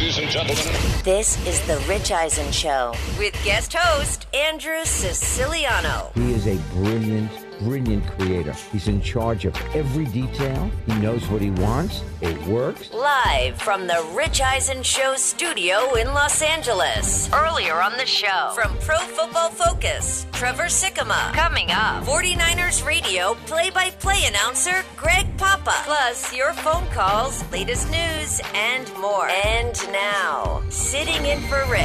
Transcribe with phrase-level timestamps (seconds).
[0.00, 0.64] Ladies and gentlemen,
[1.04, 6.10] This is The Rich Eisen Show with guest host Andrew Siciliano.
[6.14, 8.54] He is a brilliant, brilliant creator.
[8.72, 10.70] He's in charge of every detail.
[10.86, 12.02] He knows what he wants.
[12.22, 12.90] It works.
[12.94, 17.28] Live from The Rich Eisen Show studio in Los Angeles.
[17.34, 21.34] Earlier on the show, from Pro Football Focus, Trevor Sikkema.
[21.34, 25.74] Coming up, 49ers Radio play by play announcer Greg Papa.
[25.84, 29.28] Plus, your phone calls, latest news, and more.
[29.28, 31.82] And now, sitting in for Rich,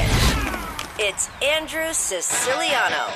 [1.00, 3.12] it's Andrew Siciliano.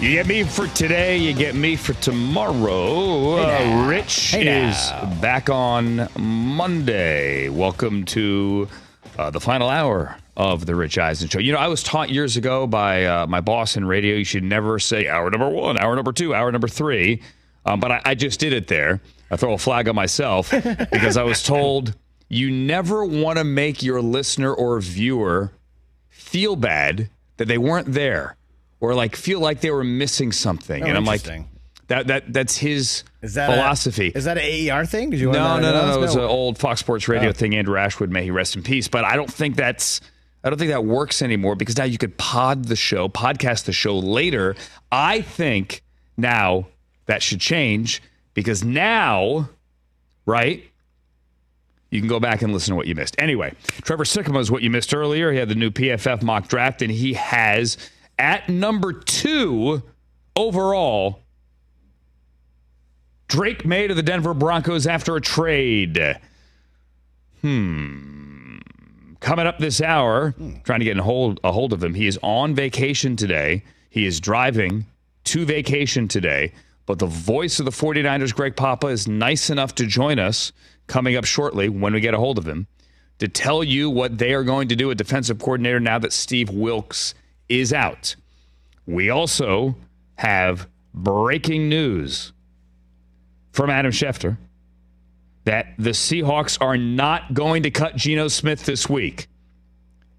[0.00, 3.38] You get me for today, you get me for tomorrow.
[3.38, 7.48] Uh, Rich is back on Monday.
[7.48, 8.68] Welcome to
[9.18, 11.38] uh, the final hour of the Rich Eisen Show.
[11.38, 14.44] You know, I was taught years ago by uh, my boss in radio you should
[14.44, 17.22] never say hour number one, hour number two, hour number three.
[17.66, 19.00] Um, but I, I just did it there.
[19.34, 20.50] I throw a flag on myself
[20.92, 21.94] because I was told
[22.28, 25.52] you never want to make your listener or viewer
[26.08, 28.36] feel bad that they weren't there
[28.80, 30.82] or like feel like they were missing something.
[30.82, 31.22] Oh, and I'm like,
[31.88, 34.08] that that that's his Is that a- philosophy.
[34.14, 35.10] is that an AER thing?
[35.10, 35.30] Did you?
[35.32, 35.94] no, no, no, no.
[35.94, 37.32] It was an old Fox Sports Radio Oh.
[37.32, 37.54] thing.
[37.54, 38.88] Andrew Ashwood, may he rest in peace.
[38.88, 40.00] But I don't think that's.
[40.42, 43.72] I don't think that works anymore because now you could pod the show, podcast the
[43.72, 44.54] show later.
[44.92, 45.82] I think
[46.18, 46.66] now
[47.06, 48.02] that should change
[48.34, 49.48] because now,
[50.26, 50.64] right?
[51.90, 53.14] You can go back and listen to what you missed.
[53.18, 55.30] Anyway, Trevor Sikkema is what you missed earlier.
[55.30, 57.78] He had the new PFF mock draft, and he has
[58.18, 59.82] at number two
[60.36, 61.20] overall
[63.28, 66.18] Drake Maye to the Denver Broncos after a trade.
[67.40, 68.58] Hmm.
[69.20, 71.94] Coming up this hour, trying to get a hold, a hold of him.
[71.94, 73.64] He is on vacation today.
[73.88, 74.86] He is driving
[75.24, 76.52] to vacation today.
[76.86, 80.52] But the voice of the 49ers, Greg Papa, is nice enough to join us
[80.86, 82.66] coming up shortly when we get a hold of him
[83.18, 86.50] to tell you what they are going to do at defensive coordinator now that Steve
[86.50, 87.14] Wilks
[87.48, 88.16] is out.
[88.86, 89.76] We also
[90.16, 92.32] have breaking news
[93.52, 94.36] from Adam Schefter
[95.44, 99.28] that the Seahawks are not going to cut Geno Smith this week.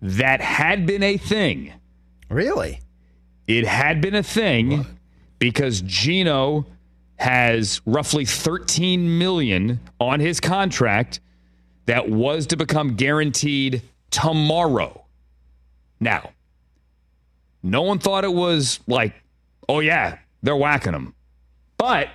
[0.02, 1.74] That had been a thing.
[2.30, 2.82] Really?
[3.48, 4.86] It had been a thing
[5.46, 6.66] because Geno
[7.18, 11.20] has roughly 13 million on his contract
[11.86, 15.06] that was to become guaranteed tomorrow.
[16.00, 16.32] Now,
[17.62, 19.14] no one thought it was like,
[19.70, 21.14] oh yeah, they're whacking him.
[21.78, 22.10] But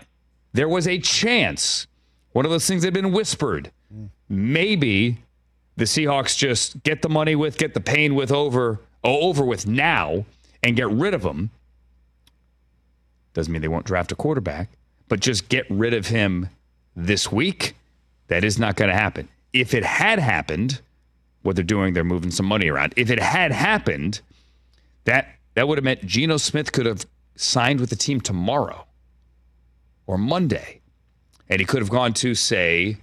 [0.52, 1.86] there was a chance.
[2.32, 3.70] One of those things that had been whispered.
[4.28, 5.22] Maybe
[5.76, 10.24] the Seahawks just get the money with, get the pain with over over with now
[10.64, 11.50] and get rid of him.
[13.34, 14.68] Doesn't mean they won't draft a quarterback,
[15.08, 16.48] but just get rid of him
[16.96, 17.74] this week.
[18.28, 19.28] That is not going to happen.
[19.52, 20.80] If it had happened,
[21.42, 22.94] what they're doing, they're moving some money around.
[22.96, 24.20] If it had happened,
[25.04, 28.86] that that would have meant Geno Smith could have signed with the team tomorrow
[30.06, 30.80] or Monday,
[31.48, 32.98] and he could have gone to say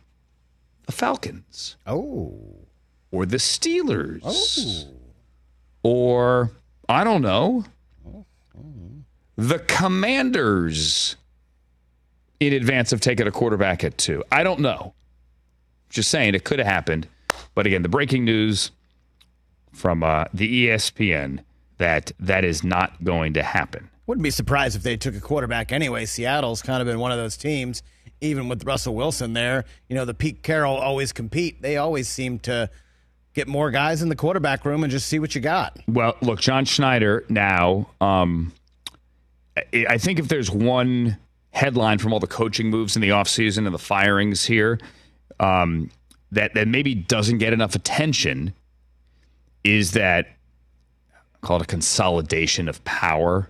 [0.86, 2.40] the Falcons Oh.
[3.12, 4.92] or the Steelers oh.
[5.84, 6.52] or
[6.88, 7.66] I don't know
[8.08, 8.26] oh,
[8.58, 8.64] oh.
[9.38, 11.16] The Commanders
[12.40, 14.24] in advance of taking a quarterback at two.
[14.32, 14.94] I don't know.
[15.90, 17.08] Just saying it could have happened,
[17.56, 18.72] but again, the breaking news
[19.72, 21.40] from uh, the ESPN
[21.78, 23.90] that that is not going to happen.
[24.06, 26.06] Wouldn't be surprised if they took a quarterback anyway.
[26.06, 27.84] Seattle's kind of been one of those teams,
[28.20, 29.66] even with Russell Wilson there.
[29.88, 31.62] You know, the Pete Carroll always compete.
[31.62, 32.70] They always seem to
[33.34, 35.78] get more guys in the quarterback room and just see what you got.
[35.88, 37.90] Well, look, John Schneider now.
[38.02, 38.52] Um,
[39.90, 41.18] I think if there's one
[41.52, 44.80] headline from all the coaching moves in the offseason and the firings here
[45.40, 45.90] um,
[46.32, 48.54] that, that maybe doesn't get enough attention
[49.64, 50.28] is that
[51.42, 53.50] called a consolidation of power.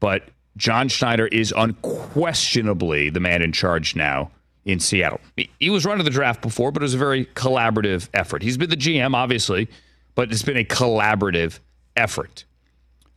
[0.00, 0.24] But
[0.56, 4.30] John Schneider is unquestionably the man in charge now
[4.64, 5.20] in Seattle.
[5.60, 8.42] He was running the draft before, but it was a very collaborative effort.
[8.42, 9.68] He's been the GM, obviously,
[10.14, 11.60] but it's been a collaborative
[11.96, 12.44] effort.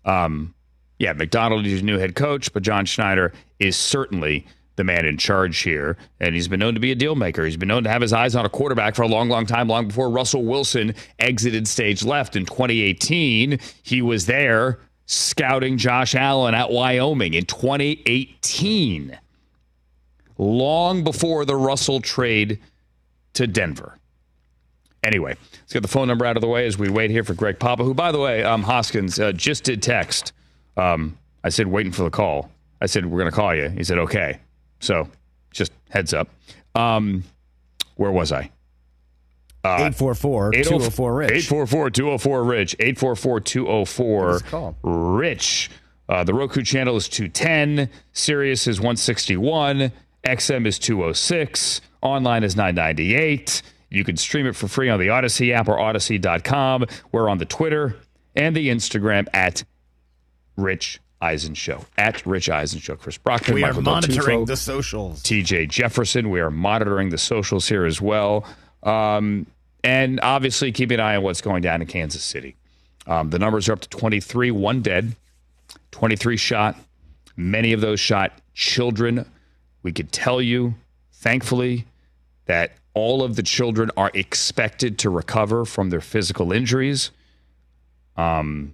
[0.06, 0.54] Um,
[1.00, 5.60] yeah, Macdonald is new head coach, but John Schneider is certainly the man in charge
[5.60, 7.46] here, and he's been known to be a deal maker.
[7.46, 9.68] He's been known to have his eyes on a quarterback for a long, long time,
[9.68, 13.60] long before Russell Wilson exited stage left in 2018.
[13.84, 19.18] He was there scouting Josh Allen at Wyoming in 2018,
[20.38, 22.60] long before the Russell trade
[23.34, 23.98] to Denver.
[25.02, 27.34] Anyway, let's get the phone number out of the way as we wait here for
[27.34, 30.34] Greg Papa, who, by the way, um, Hoskins uh, just did text.
[30.80, 32.50] Um, I said, waiting for the call.
[32.81, 33.70] I said, we're going to call you.
[33.70, 34.40] He said, okay.
[34.80, 35.10] So
[35.52, 36.30] just heads up.
[36.76, 37.24] Um,
[37.96, 38.52] where was I?
[39.66, 41.31] 844 204 Rich.
[41.31, 42.76] 844 204 Rich.
[42.80, 44.40] 844 204
[44.84, 45.70] Rich.
[46.08, 47.90] Uh, the Roku channel is 210.
[48.14, 49.92] Sirius is 161.
[50.24, 51.81] XM is 206.
[52.02, 53.62] Online is 998.
[53.90, 56.86] You can stream it for free on the Audacy app or Audacy.com.
[57.12, 57.98] We're on the Twitter
[58.36, 59.64] and the Instagram at
[60.61, 61.85] Rich Eisen Show.
[61.97, 62.95] At Rich Eisen Show.
[62.95, 63.56] Chris Brockman.
[63.56, 65.21] We Michael are monitoring the socials.
[65.23, 66.29] TJ Jefferson.
[66.29, 68.45] We are monitoring the socials here as well.
[68.83, 69.45] Um,
[69.83, 72.56] and obviously keeping an eye on what's going down in Kansas City.
[73.07, 75.15] Um, the numbers are up to 23, one dead,
[75.91, 76.75] 23 shot.
[77.35, 79.25] Many of those shot children.
[79.83, 80.75] We could tell you,
[81.13, 81.85] thankfully,
[82.45, 87.11] that all of the children are expected to recover from their physical injuries.
[88.17, 88.73] Um,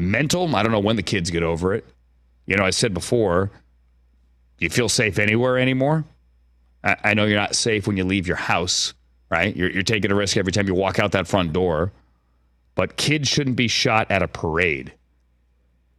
[0.00, 1.84] mental, I don't know when the kids get over it.
[2.46, 3.50] You know, I said before,
[4.58, 6.04] you feel safe anywhere anymore?
[6.82, 8.94] I, I know you're not safe when you leave your house,
[9.30, 9.54] right?
[9.54, 11.92] You're, you're taking a risk every time you walk out that front door.
[12.74, 14.92] But kids shouldn't be shot at a parade.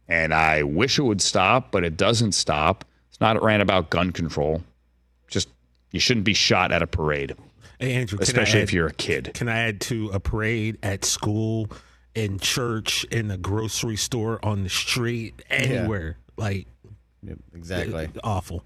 [0.08, 2.84] And I wish it would stop, but it doesn't stop.
[3.08, 4.62] It's not a rant about gun control.
[5.28, 5.48] Just
[5.90, 7.36] you shouldn't be shot at a parade,
[7.78, 9.32] Hey, Andrew, especially if you're a kid.
[9.34, 11.68] Can I add to a parade at school,
[12.14, 16.18] in church, in the grocery store, on the street, anywhere?
[16.36, 16.66] Like
[17.22, 18.08] Yep, exactly.
[18.24, 18.64] awful.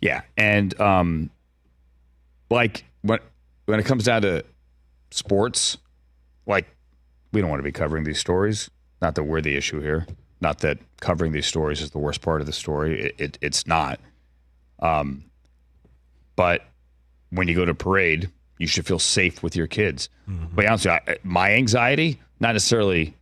[0.00, 1.30] Yeah, and um,
[2.50, 3.18] like when
[3.64, 4.44] when it comes down to
[5.10, 5.78] sports,
[6.46, 6.66] like
[7.32, 8.70] we don't want to be covering these stories.
[9.02, 10.06] Not that we're the issue here.
[10.40, 13.06] Not that covering these stories is the worst part of the story.
[13.06, 14.00] It, it it's not.
[14.78, 15.24] Um,
[16.36, 16.62] but
[17.30, 20.08] when you go to a parade, you should feel safe with your kids.
[20.28, 23.14] But honestly, I, my anxiety, not necessarily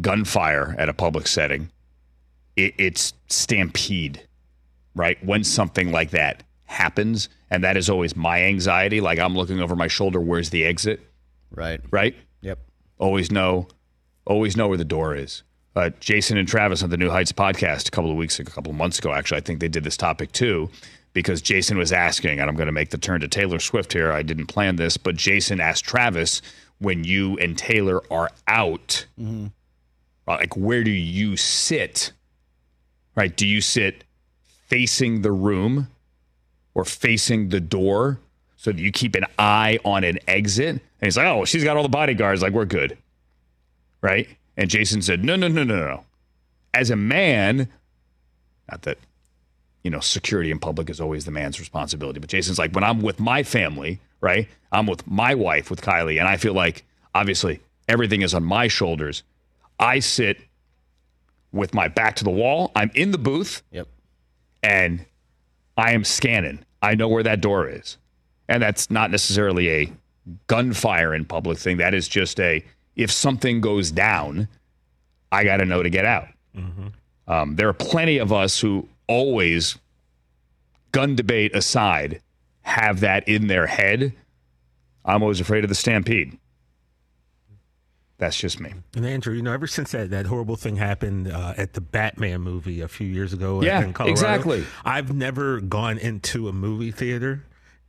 [0.00, 1.70] gunfire at a public setting.
[2.56, 4.26] It, it's stampede
[4.94, 5.22] right?
[5.24, 9.00] When something like that happens, and that is always my anxiety.
[9.00, 11.00] Like I'm looking over my shoulder, where's the exit?
[11.50, 11.80] Right.
[11.90, 12.14] Right?
[12.40, 12.58] Yep.
[12.98, 13.68] Always know,
[14.24, 15.42] always know where the door is.
[15.74, 18.70] Uh, Jason and Travis on the New Heights podcast a couple of weeks, a couple
[18.70, 20.70] of months ago, actually, I think they did this topic too,
[21.14, 24.12] because Jason was asking, and I'm going to make the turn to Taylor Swift here.
[24.12, 26.42] I didn't plan this, but Jason asked Travis,
[26.82, 29.06] when you and Taylor are out,
[30.26, 32.12] uh, like where do you sit?
[33.14, 33.34] Right?
[33.34, 34.04] Do you sit
[34.66, 35.88] facing the room
[36.74, 38.18] or facing the door
[38.56, 40.68] so that you keep an eye on an exit?
[40.68, 42.42] And he's like, oh, she's got all the bodyguards.
[42.42, 42.96] Like, we're good.
[44.00, 44.28] Right?
[44.56, 46.04] And Jason said, no, no, no, no, no.
[46.74, 47.68] As a man,
[48.70, 48.98] not that,
[49.82, 53.02] you know, security in public is always the man's responsibility, but Jason's like, when I'm
[53.02, 54.48] with my family, right?
[54.70, 56.84] I'm with my wife, with Kylie, and I feel like
[57.14, 59.22] obviously everything is on my shoulders.
[59.78, 60.38] I sit
[61.52, 62.72] with my back to the wall.
[62.74, 63.86] I'm in the booth Yep.
[64.62, 65.04] and
[65.76, 66.60] I am scanning.
[66.80, 67.98] I know where that door is.
[68.48, 69.92] And that's not necessarily a
[70.46, 71.76] gunfire in public thing.
[71.78, 72.64] That is just a
[72.96, 74.48] if something goes down,
[75.30, 76.28] I got to know to get out.
[77.26, 79.78] Um, there are plenty of us who always,
[80.92, 82.20] gun debate aside,
[82.62, 84.12] have that in their head.
[85.04, 86.38] I'm always afraid of the stampede.
[88.18, 88.72] That's just me.
[88.94, 92.40] And Andrew, you know, ever since that, that horrible thing happened uh, at the Batman
[92.42, 94.64] movie a few years ago Yeah, in Colorado, exactly.
[94.84, 97.44] I've never gone into a movie theater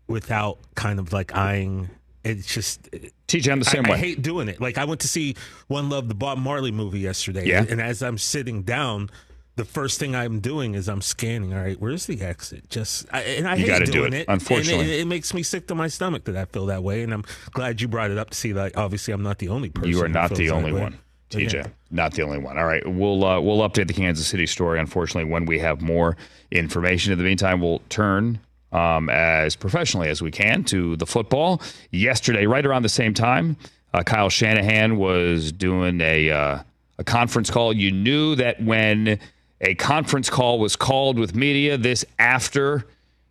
[0.08, 1.90] without kind of like eyeing.
[2.24, 2.90] It's just
[3.28, 3.96] TJ, I'm the same I, way.
[3.96, 4.60] I hate doing it.
[4.60, 5.36] Like I went to see
[5.68, 7.64] One Love, the Bob Marley movie yesterday, Yeah.
[7.70, 9.12] and as I'm sitting down,
[9.56, 11.54] the first thing I'm doing is I'm scanning.
[11.54, 12.70] All right, where's the exit?
[12.70, 14.28] Just I, and I You hate gotta do doing it, it.
[14.30, 14.92] unfortunately.
[14.94, 17.04] it, it makes me sick to my stomach that I feel that way.
[17.04, 18.76] And I'm glad you brought it up to see that.
[18.78, 19.92] obviously I'm not the only person.
[19.92, 20.98] You are not the only one,
[21.30, 21.54] TJ.
[21.54, 21.68] yeah.
[21.92, 22.58] Not the only one.
[22.58, 24.80] All right, we'll uh, we'll update the Kansas City story.
[24.80, 26.18] Unfortunately, when we have more
[26.52, 27.12] information.
[27.12, 28.40] In the meantime, we'll turn
[28.72, 31.62] um, as professionally as we can to the football.
[31.92, 33.56] Yesterday, right around the same time,
[33.94, 36.60] uh, Kyle Shanahan was doing a uh,
[36.98, 37.74] a conference call.
[37.74, 39.20] You knew that when
[39.64, 42.86] a conference call was called with media, this after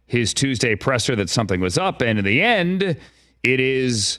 [0.07, 2.83] his Tuesday presser, that something was up, and in the end,
[3.43, 4.19] it is.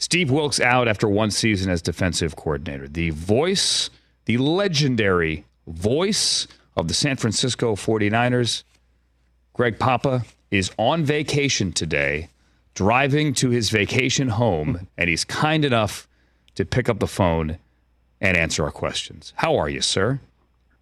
[0.00, 2.86] Steve Wilks out after one season as defensive coordinator.
[2.86, 3.90] The voice,
[4.26, 8.62] the legendary voice of the San Francisco 49ers.
[9.52, 12.28] Greg Papa is on vacation today,
[12.74, 16.06] driving to his vacation home, and he's kind enough
[16.54, 17.58] to pick up the phone
[18.20, 19.32] and answer our questions.
[19.36, 20.20] How are you, sir?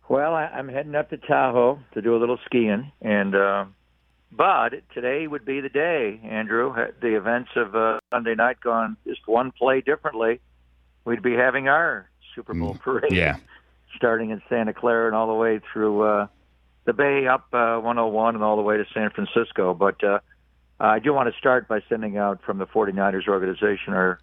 [0.08, 3.64] Well, I, I'm heading up to Tahoe to do a little skiing, and uh,
[4.30, 6.74] but today would be the day, Andrew.
[7.00, 10.40] The events of uh, Sunday night gone just one play differently.
[11.04, 13.36] We'd be having our Super Bowl Mm, parade, yeah.
[13.96, 16.26] starting in Santa Clara and all the way through uh,
[16.84, 19.74] the Bay, up uh, 101, and all the way to San Francisco.
[19.74, 20.20] But uh,
[20.78, 24.20] I do want to start by sending out from the 49ers organization our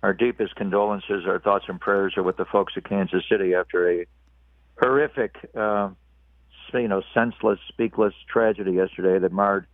[0.00, 3.90] our deepest condolences, our thoughts and prayers are with the folks of Kansas City after
[3.90, 4.06] a
[4.80, 5.90] horrific, uh,
[6.72, 9.66] you know, senseless, speakless tragedy yesterday that marred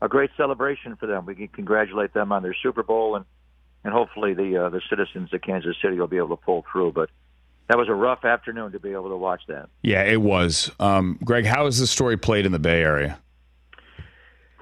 [0.00, 1.26] a great celebration for them.
[1.26, 3.24] We can congratulate them on their Super Bowl, and
[3.84, 6.92] and hopefully the uh, the citizens of Kansas City will be able to pull through.
[6.92, 7.10] But
[7.68, 9.68] that was a rough afternoon to be able to watch that.
[9.82, 10.70] Yeah, it was.
[10.78, 13.18] Um, Greg, how is the story played in the Bay Area?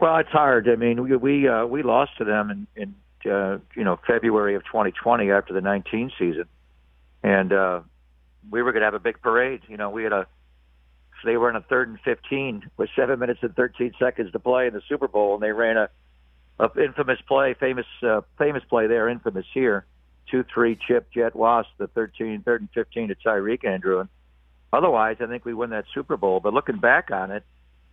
[0.00, 0.68] Well, it's hard.
[0.68, 4.54] I mean, we we uh, we lost to them in, in uh, you know February
[4.54, 6.44] of 2020 after the 19 season,
[7.22, 7.80] and uh,
[8.50, 9.62] we were going to have a big parade.
[9.68, 10.26] You know, we had a
[11.24, 14.66] they were in a third and 15 with seven minutes and 13 seconds to play
[14.66, 15.88] in the Super Bowl, and they ran a,
[16.58, 19.86] a infamous play, famous uh, famous play there, infamous here,
[20.30, 24.08] two three chip jet wasp the 13 third and 15 to Tyreek Andrew, and
[24.72, 26.40] otherwise I think we win that Super Bowl.
[26.40, 27.44] But looking back on it,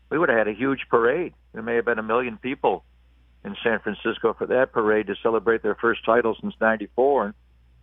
[0.09, 1.33] we would have had a huge parade.
[1.53, 2.83] There may have been a million people
[3.45, 7.25] in San Francisco for that parade to celebrate their first title since '94.
[7.25, 7.33] And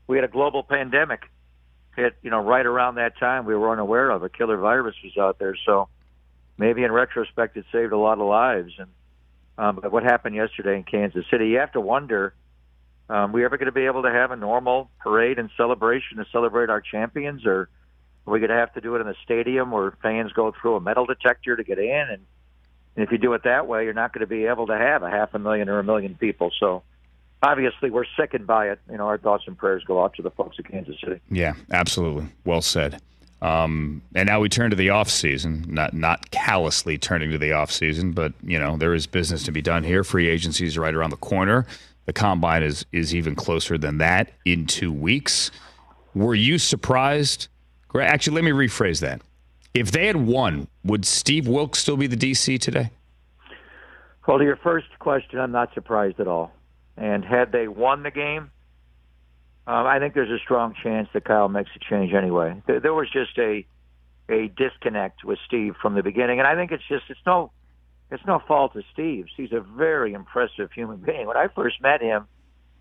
[0.07, 1.31] we had a global pandemic
[1.97, 3.47] hit, you know, right around that time.
[3.47, 5.57] We were unaware of a killer virus was out there.
[5.65, 5.89] So
[6.59, 8.73] maybe in retrospect, it saved a lot of lives.
[8.79, 8.89] And
[9.59, 12.35] um, but what happened yesterday in Kansas City, you have to wonder.
[13.09, 16.27] Um, we ever going to be able to have a normal parade and celebration to
[16.33, 17.69] celebrate our champions, or
[18.27, 20.75] are we going to have to do it in a stadium where fans go through
[20.75, 22.07] a metal detector to get in?
[22.11, 22.23] And,
[22.97, 25.05] and if you do it that way, you're not going to be able to have
[25.05, 26.51] a half a million or a million people.
[26.59, 26.83] So
[27.43, 28.81] obviously, we're sickened by it.
[28.91, 31.21] You know, our thoughts and prayers go out to the folks of Kansas City.
[31.31, 32.29] Yeah, absolutely.
[32.45, 33.01] Well said.
[33.43, 37.53] Um, and now we turn to the off season, not not callously turning to the
[37.53, 40.03] off season, but you know there is business to be done here.
[40.03, 41.67] Free agency is right around the corner.
[42.07, 45.51] The combine is is even closer than that in two weeks.
[46.15, 47.49] Were you surprised?
[47.95, 49.21] Actually, let me rephrase that.
[49.75, 52.91] If they had won, would Steve Wilks still be the DC today?
[54.27, 56.53] Well, to your first question, I'm not surprised at all.
[56.97, 58.51] And had they won the game,
[59.67, 62.63] um, I think there's a strong chance that Kyle makes a change anyway.
[62.67, 63.67] There, there was just a
[64.29, 67.53] a disconnect with Steve from the beginning, and I think it's just it's no
[68.11, 69.31] it's no fault of Steve's.
[69.37, 71.27] He's a very impressive human being.
[71.27, 72.27] When I first met him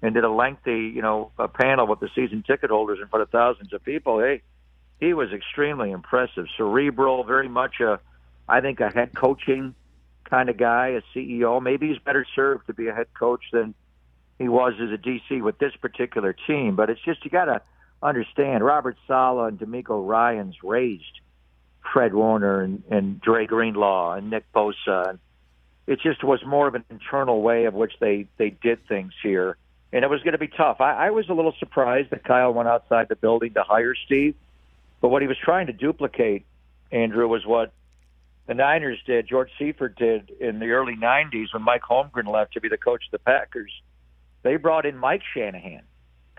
[0.01, 3.23] and did a lengthy, you know, a panel with the season ticket holders in front
[3.23, 4.41] of thousands of people, hey,
[4.99, 7.99] he was extremely impressive, cerebral, very much a,
[8.47, 9.73] I think a head coaching
[10.25, 11.61] kind of guy, a CEO.
[11.61, 13.73] Maybe he's better served to be a head coach than
[14.37, 16.75] he was as a DC with this particular team.
[16.75, 17.61] But it's just you got to
[18.01, 21.19] understand Robert Saleh and DeMeco Ryans raised
[21.93, 25.09] Fred Warner and, and Dre Greenlaw and Nick Bosa.
[25.09, 25.19] And
[25.87, 29.57] it just was more of an internal way of which they they did things here,
[29.93, 30.81] and it was going to be tough.
[30.81, 34.35] I, I was a little surprised that Kyle went outside the building to hire Steve,
[34.99, 36.45] but what he was trying to duplicate,
[36.91, 37.71] Andrew, was what
[38.47, 42.61] the Niners did, George Seifert did in the early '90s when Mike Holmgren left to
[42.61, 43.71] be the coach of the Packers.
[44.45, 45.81] They brought in Mike Shanahan,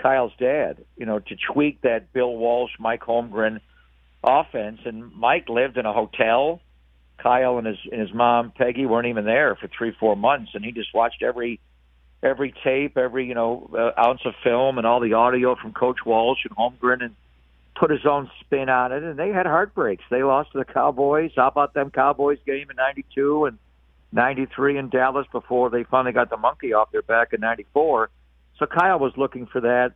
[0.01, 3.59] Kyle's dad, you know, to tweak that Bill Walsh, Mike Holmgren
[4.23, 4.79] offense.
[4.85, 6.61] And Mike lived in a hotel.
[7.19, 10.65] Kyle and his and his mom Peggy weren't even there for three, four months, and
[10.65, 11.59] he just watched every
[12.23, 15.99] every tape, every you know uh, ounce of film, and all the audio from Coach
[16.07, 17.17] Walsh and Holmgren, and
[17.75, 19.03] put his own spin on it.
[19.03, 20.05] And they had heartbreaks.
[20.11, 21.33] They lost to the Cowboys.
[21.35, 23.59] How about them Cowboys game in '92 and
[24.13, 28.11] '93 in Dallas before they finally got the monkey off their back in '94?
[28.59, 29.93] So Kyle was looking for that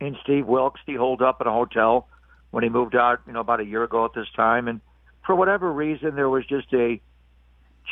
[0.00, 0.80] And Steve Wilks.
[0.86, 2.08] He holed up in a hotel
[2.50, 4.80] when he moved out, you know, about a year ago at this time, and
[5.26, 7.00] for whatever reason, there was just a,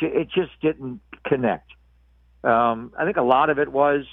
[0.01, 1.69] it just didn't connect.
[2.43, 4.05] Um, I think a lot of it was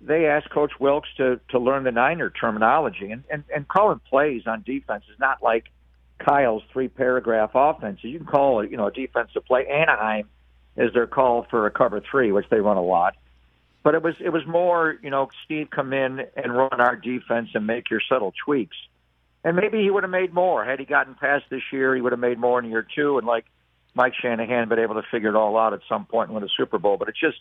[0.00, 4.42] they asked Coach Wilks to to learn the Niner terminology and and, and calling plays
[4.46, 5.64] on defense is not like
[6.18, 8.00] Kyle's three paragraph offense.
[8.02, 9.66] You can call it, you know, a defensive play.
[9.66, 10.28] Anaheim
[10.80, 13.14] is their call for a cover three, which they run a lot.
[13.82, 17.50] But it was it was more, you know, Steve come in and run our defense
[17.54, 18.76] and make your subtle tweaks.
[19.44, 21.94] And maybe he would have made more had he gotten past this year.
[21.94, 23.46] He would have made more in year two, and like
[23.94, 26.48] Mike Shanahan, been able to figure it all out at some point and win a
[26.56, 26.96] Super Bowl.
[26.96, 27.38] But it just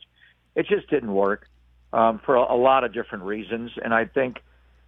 [0.56, 1.48] it just didn't work
[1.92, 3.72] um, for a, a lot of different reasons.
[3.84, 4.38] And I think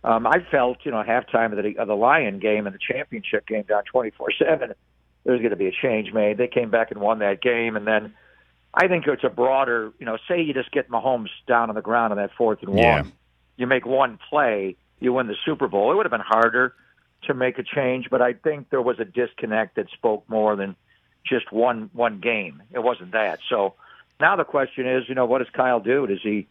[0.03, 3.45] um, I felt, you know, halftime of the of the Lion game and the championship
[3.45, 4.73] game down twenty four seven.
[5.23, 6.37] there's going to be a change made.
[6.37, 8.13] They came back and won that game, and then
[8.73, 9.91] I think it's a broader.
[9.99, 12.77] You know, say you just get Mahomes down on the ground on that fourth and
[12.77, 13.01] Yeah.
[13.01, 13.13] one,
[13.57, 15.91] you make one play, you win the Super Bowl.
[15.91, 16.73] It would have been harder
[17.23, 20.75] to make a change, but I think there was a disconnect that spoke more than
[21.23, 22.63] just one one game.
[22.71, 23.39] It wasn't that.
[23.49, 23.75] So
[24.19, 26.07] now the question is, you know, what does Kyle do?
[26.07, 26.47] Does he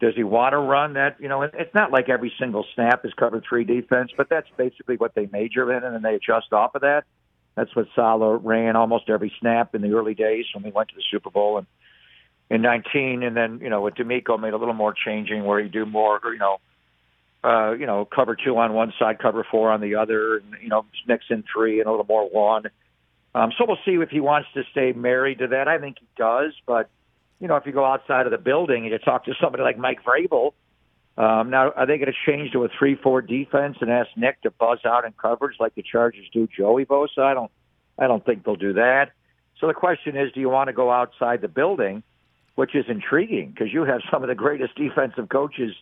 [0.00, 1.16] does he want to run that?
[1.20, 4.96] You know, it's not like every single snap is covered three defense, but that's basically
[4.96, 7.04] what they major in, and then they adjust off of that.
[7.58, 10.94] That's what Saleh ran almost every snap in the early days when we went to
[10.94, 11.66] the Super Bowl and
[12.50, 15.68] in 19, and then you know with DeMeco made a little more changing where he
[15.68, 16.58] do more, you know,
[17.44, 20.68] uh, you know, cover two on one side, cover four on the other, and you
[20.68, 22.64] know, mix in three and a little more one.
[23.34, 25.68] Um, so we'll see if he wants to stay married to that.
[25.68, 26.88] I think he does, but
[27.38, 29.78] you know, if you go outside of the building and you talk to somebody like
[29.78, 30.52] Mike Vrabel,
[31.18, 34.50] um, now are they going to change to a three-four defense and ask Nick to
[34.50, 37.18] buzz out in coverage like the Chargers do Joey Bosa?
[37.18, 37.50] I don't,
[37.98, 39.10] I don't think they'll do that.
[39.60, 42.04] So the question is, do you want to go outside the building,
[42.54, 45.74] which is intriguing because you have some of the greatest defensive coaches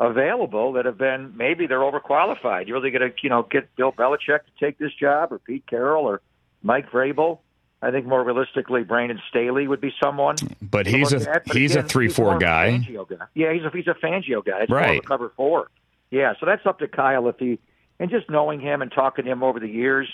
[0.00, 2.66] available that have been maybe they're overqualified.
[2.66, 5.66] You're really going to, you know, get Bill Belichick to take this job or Pete
[5.66, 6.22] Carroll or
[6.62, 7.40] Mike Vrabel.
[7.82, 10.36] I think more realistically, Brandon Staley would be someone.
[10.60, 11.46] But he's a at.
[11.46, 12.76] But he's again, a three he's four more of a guy.
[12.78, 13.26] Guy.
[13.34, 14.62] Yeah, he's a he's a Fangio guy.
[14.62, 15.04] It's Right.
[15.04, 15.68] cover four.
[16.10, 17.58] Yeah, so that's up to Kyle if he
[17.98, 20.08] and just knowing him and talking to him over the years,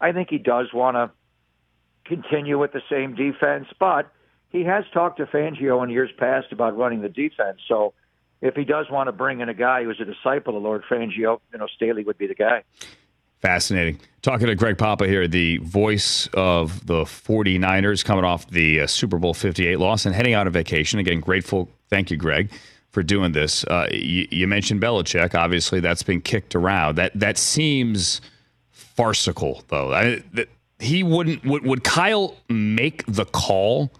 [0.00, 1.10] I think he does want to
[2.04, 4.10] continue with the same defense, but
[4.50, 7.60] he has talked to Fangio in years past about running the defense.
[7.68, 7.94] So
[8.40, 11.40] if he does want to bring in a guy who's a disciple of Lord Fangio,
[11.52, 12.62] you know, Staley would be the guy.
[13.40, 14.00] Fascinating.
[14.22, 19.18] Talking to Greg Papa here, the voice of the 49ers coming off the uh, Super
[19.18, 20.98] Bowl 58 loss and heading out on vacation.
[20.98, 21.68] Again, grateful.
[21.90, 22.50] Thank you, Greg,
[22.90, 23.62] for doing this.
[23.64, 25.34] Uh, you, you mentioned Belichick.
[25.34, 26.96] Obviously, that's been kicked around.
[26.96, 28.20] That that seems
[28.70, 29.92] farcical, though.
[29.92, 31.44] I, that he wouldn't.
[31.44, 33.92] Would, would Kyle make the call?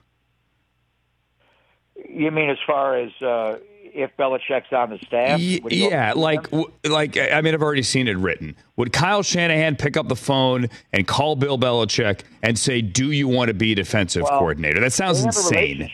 [2.08, 3.58] You mean as far as uh,
[3.96, 5.40] if Belichick's on the staff?
[5.40, 6.64] Y- would he go yeah, like them?
[6.84, 8.56] like I mean, I've already seen it written.
[8.76, 13.28] Would Kyle Shanahan pick up the phone and call Bill Belichick and say, "Do you
[13.28, 15.90] want to be defensive Well, coordinator?" That sounds they insane.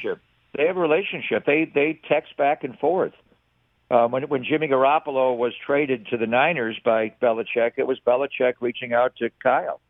[0.57, 1.47] They have a relationship.
[1.47, 3.15] They they text back and forth.
[3.91, 8.55] Um, when when Jimmy Garoppolo was traded to the Niners by Belichick, it was Belichick
[8.61, 9.81] reaching out to Kyle,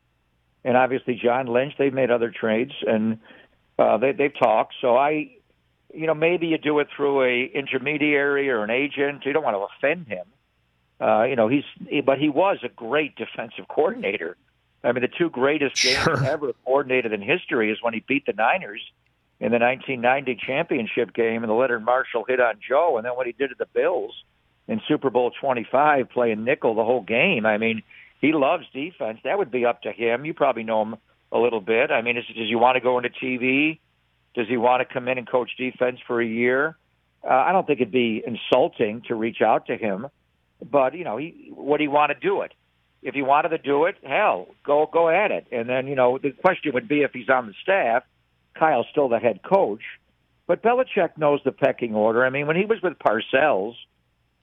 [0.64, 1.74] and obviously John Lynch.
[1.78, 3.18] They've made other trades and
[3.78, 4.74] uh, they they've talked.
[4.80, 5.30] So I,
[5.94, 9.24] you know, maybe you do it through a intermediary or an agent.
[9.24, 10.26] You don't want to offend him.
[11.00, 11.64] Uh, you know, he's
[12.04, 14.36] but he was a great defensive coordinator.
[14.84, 16.04] I mean, the two greatest Sure.
[16.16, 18.80] games ever coordinated in history is when he beat the Niners
[19.40, 23.26] in the 1990 championship game, and the Leonard Marshall hit on Joe, and then what
[23.26, 24.14] he did to the Bills
[24.68, 27.44] in Super Bowl 25, playing nickel the whole game.
[27.46, 27.82] I mean,
[28.20, 29.18] he loves defense.
[29.24, 30.24] That would be up to him.
[30.24, 30.96] You probably know him
[31.32, 31.90] a little bit.
[31.90, 33.80] I mean, is, does he want to go into TV?
[34.34, 36.76] Does he want to come in and coach defense for a year?
[37.24, 40.08] Uh, I don't think it'd be insulting to reach out to him,
[40.70, 42.52] but you know, he would he want to do it?
[43.02, 45.46] If he wanted to do it, hell, go go at it.
[45.52, 48.04] And then you know, the question would be if he's on the staff,
[48.54, 49.82] Kyle's still the head coach,
[50.46, 52.24] but Belichick knows the pecking order.
[52.24, 53.74] I mean, when he was with Parcells,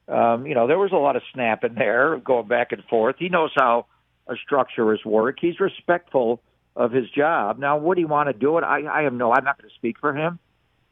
[0.08, 3.16] um, you know, there was a lot of snapping there, going back and forth.
[3.18, 3.86] He knows how
[4.26, 5.38] a structure is work.
[5.40, 6.40] He's respectful
[6.76, 7.58] of his job.
[7.58, 8.64] Now, would he want to do it?
[8.64, 9.32] I, I have no.
[9.32, 10.38] I'm not going to speak for him,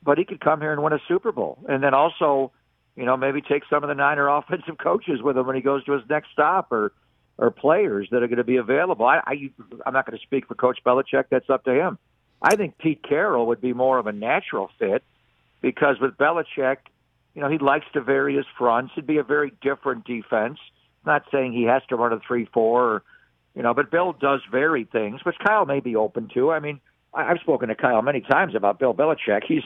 [0.03, 2.53] but he could come here and win a Super Bowl, and then also,
[2.97, 5.85] you know, maybe take some of the Niner offensive coaches with him when he goes
[5.85, 6.93] to his next stop, or
[7.39, 9.07] or players that are going to be available.
[9.07, 9.51] I, I
[9.87, 11.27] I'm not going to speak for Coach Belichick.
[11.31, 11.99] That's up to him.
[12.43, 15.03] I think Pete Carroll would be more of a natural fit
[15.61, 16.79] because with Belichick,
[17.35, 18.93] you know, he likes to vary his fronts.
[18.97, 20.59] It'd be a very different defense.
[21.05, 23.03] Not saying he has to run a three-four, or,
[23.55, 26.51] you know, but Bill does vary things, which Kyle may be open to.
[26.51, 26.81] I mean,
[27.15, 29.43] I've spoken to Kyle many times about Bill Belichick.
[29.47, 29.65] He's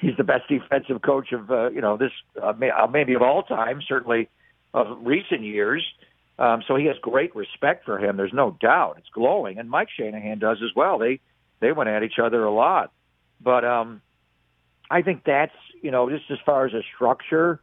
[0.00, 3.42] he's the best defensive coach of uh, you know this uh, uh, maybe of all
[3.42, 4.28] time, certainly
[4.72, 5.84] of recent years.
[6.38, 8.16] Um, so he has great respect for him.
[8.16, 8.96] There's no doubt.
[8.98, 10.98] It's glowing, and Mike Shanahan does as well.
[10.98, 11.20] They
[11.60, 12.92] they went at each other a lot,
[13.40, 14.02] but um,
[14.90, 17.60] I think that's you know just as far as a structure,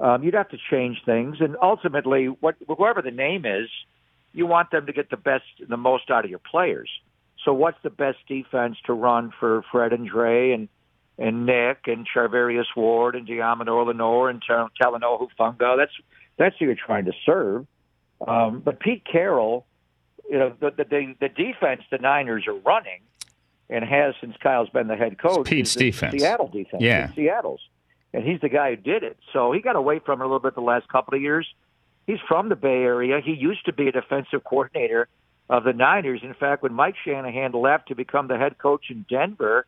[0.00, 3.68] um, you'd have to change things, and ultimately, what whoever the name is,
[4.38, 6.88] you want them to get the best, the most out of your players.
[7.44, 10.68] So, what's the best defense to run for Fred and Dre and
[11.18, 15.76] and Nick and Charvarius Ward and Deommodore Lenoir and Tal- Talanoa Hufanga?
[15.76, 15.92] That's
[16.36, 17.66] that's who you're trying to serve.
[18.26, 19.66] Um, but Pete Carroll,
[20.30, 23.00] you know, the, the the defense the Niners are running
[23.68, 25.46] and has since Kyle's been the head coach.
[25.46, 26.12] Pete's is the defense.
[26.12, 26.82] Seattle defense.
[26.82, 27.06] Yeah.
[27.06, 27.60] It's Seattle's,
[28.14, 29.18] and he's the guy who did it.
[29.32, 31.46] So he got away from it a little bit the last couple of years.
[32.08, 33.20] He's from the Bay Area.
[33.22, 35.08] He used to be a defensive coordinator
[35.50, 36.20] of the Niners.
[36.22, 39.66] In fact, when Mike Shanahan left to become the head coach in Denver,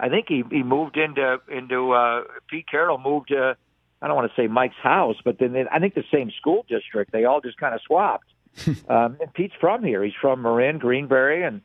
[0.00, 3.58] I think he he moved into into uh, Pete Carroll moved to
[4.00, 6.64] I don't want to say Mike's house, but then they, I think the same school
[6.70, 7.12] district.
[7.12, 8.28] They all just kind of swapped.
[8.88, 10.02] um, and Pete's from here.
[10.02, 11.60] He's from Marin, Greenbrae, and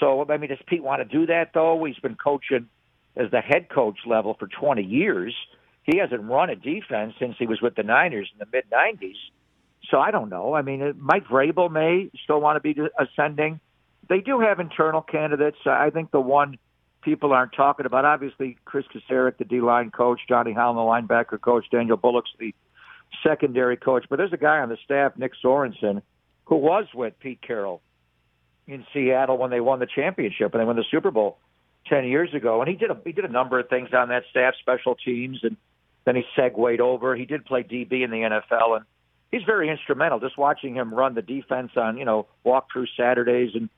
[0.00, 1.84] so I mean, does Pete want to do that though?
[1.84, 2.68] He's been coaching
[3.14, 5.32] as the head coach level for 20 years.
[5.84, 9.14] He hasn't run a defense since he was with the Niners in the mid 90s.
[9.88, 10.54] So I don't know.
[10.54, 13.60] I mean, Mike Vrabel may still want to be ascending.
[14.08, 15.58] They do have internal candidates.
[15.64, 16.58] I think the one
[17.02, 21.40] people aren't talking about, obviously, Kris Kocurek, the D line coach, Johnny Holland, the linebacker
[21.40, 22.54] coach, Daniel Bullocks the
[23.22, 24.06] secondary coach.
[24.08, 26.02] But there's a guy on the staff, Nick Sorensen,
[26.44, 27.80] who was with Pete Carroll
[28.66, 31.38] in Seattle when they won the championship and they won the Super Bowl
[31.86, 32.60] ten years ago.
[32.60, 35.40] And he did a he did a number of things on that staff, special teams,
[35.42, 35.56] and
[36.04, 37.16] then he segued over.
[37.16, 38.84] He did play DB in the NFL, and
[39.30, 40.20] he's very instrumental.
[40.20, 43.68] Just watching him run the defense on you know walk through Saturdays and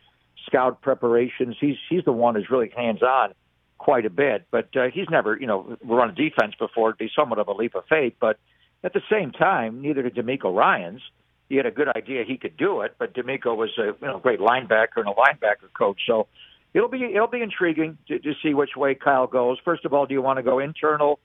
[0.46, 1.56] scout preparations.
[1.60, 3.34] He's he's the one who's really hands on
[3.78, 4.46] quite a bit.
[4.50, 6.90] But uh, he's never you know run a defense before.
[6.90, 8.14] It'd be somewhat of a leap of faith.
[8.20, 8.38] But
[8.84, 11.00] at the same time, neither did DeMeco Ryans.
[11.48, 14.18] He had a good idea he could do it, but DeMeco was a you know
[14.18, 16.00] great linebacker and a linebacker coach.
[16.06, 16.28] So
[16.72, 19.58] it'll be it'll be intriguing to, to see which way Kyle goes.
[19.64, 21.20] First of all, do you want to go internal,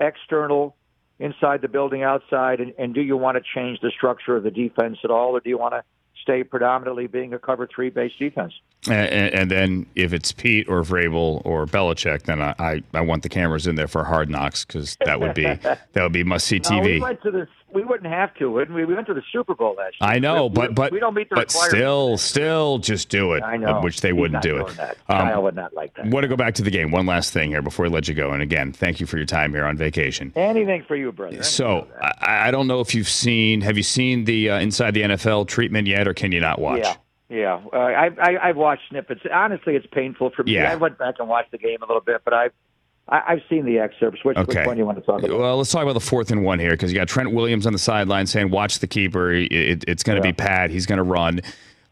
[0.00, 0.74] external,
[1.18, 4.50] inside the building, outside, and, and do you want to change the structure of the
[4.50, 5.82] defense at all, or do you want to
[6.22, 8.52] stay predominantly being a cover three based defense?
[8.88, 13.22] And, and, then if it's Pete or Vrabel or Belichick, then I, I, I want
[13.22, 16.46] the cameras in there for Hard Knocks because that would be that would be must
[16.46, 16.70] see TV.
[16.70, 18.84] No, we went to the we wouldn't have to, wouldn't we?
[18.84, 20.10] We went to the Super Bowl last year.
[20.10, 23.42] I know, we, but but we don't meet the but still, still, just do it.
[23.42, 24.68] I know, which they He's wouldn't do it.
[24.76, 24.96] That.
[25.08, 26.06] Um, Kyle would not like that.
[26.06, 26.90] Want to go back to the game?
[26.90, 28.30] One last thing here before we let you go.
[28.30, 30.32] And again, thank you for your time here on vacation.
[30.36, 31.36] Anything for you, brother.
[31.36, 33.60] Anything so I, I, don't know if you've seen.
[33.62, 36.80] Have you seen the uh, Inside the NFL treatment yet, or can you not watch?
[36.82, 36.96] Yeah.
[37.28, 39.22] Yeah, uh, I, I I've watched snippets.
[39.32, 40.54] Honestly, it's painful for me.
[40.54, 40.70] Yeah.
[40.70, 42.52] I went back and watched the game a little bit, but I've
[43.08, 44.24] I, have seen the excerpts.
[44.24, 44.60] Which, okay.
[44.60, 45.38] which one do you want to talk about?
[45.38, 47.72] Well, let's talk about the fourth and one here because you got Trent Williams on
[47.72, 49.32] the sideline saying, "Watch the keeper.
[49.32, 50.32] It, it's going to yeah.
[50.32, 50.70] be Pat.
[50.70, 51.40] He's going to run."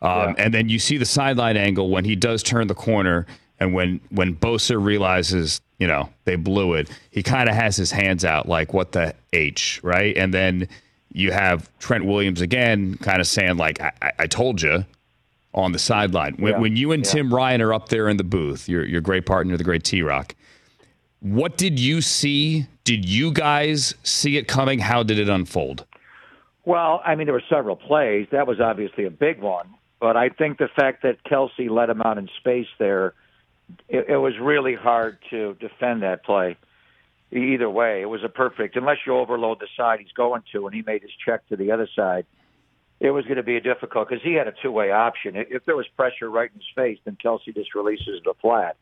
[0.03, 0.35] Um, yeah.
[0.39, 3.27] And then you see the sideline angle when he does turn the corner,
[3.61, 6.91] and when when Bosa realizes, you know, they blew it.
[7.11, 10.17] He kind of has his hands out, like, "What the h?" Right?
[10.17, 10.69] And then
[11.13, 14.85] you have Trent Williams again, kind of saying, "Like, I, I told you."
[15.57, 16.59] On the sideline, when, yeah.
[16.59, 19.57] when you and Tim Ryan are up there in the booth, your your great partner,
[19.57, 20.35] the great T Rock,
[21.25, 22.67] what did you see?
[22.85, 24.79] Did you guys see it coming?
[24.79, 25.87] How did it unfold?
[26.67, 28.27] Well, I mean, there were several plays.
[28.31, 29.75] That was obviously a big one.
[30.01, 33.15] But I think the fact that Kelce let him out in space there,
[33.89, 36.59] it, it was really hard to defend that play.
[37.33, 40.75] Either way, it was a perfect, unless you overload the side he's going to, and
[40.75, 42.27] he made his check to the other side.
[43.01, 45.37] It was going to be a difficult because he had a two-way option.
[45.37, 48.77] If there was pressure right in his face, then Kelce just releases the flat.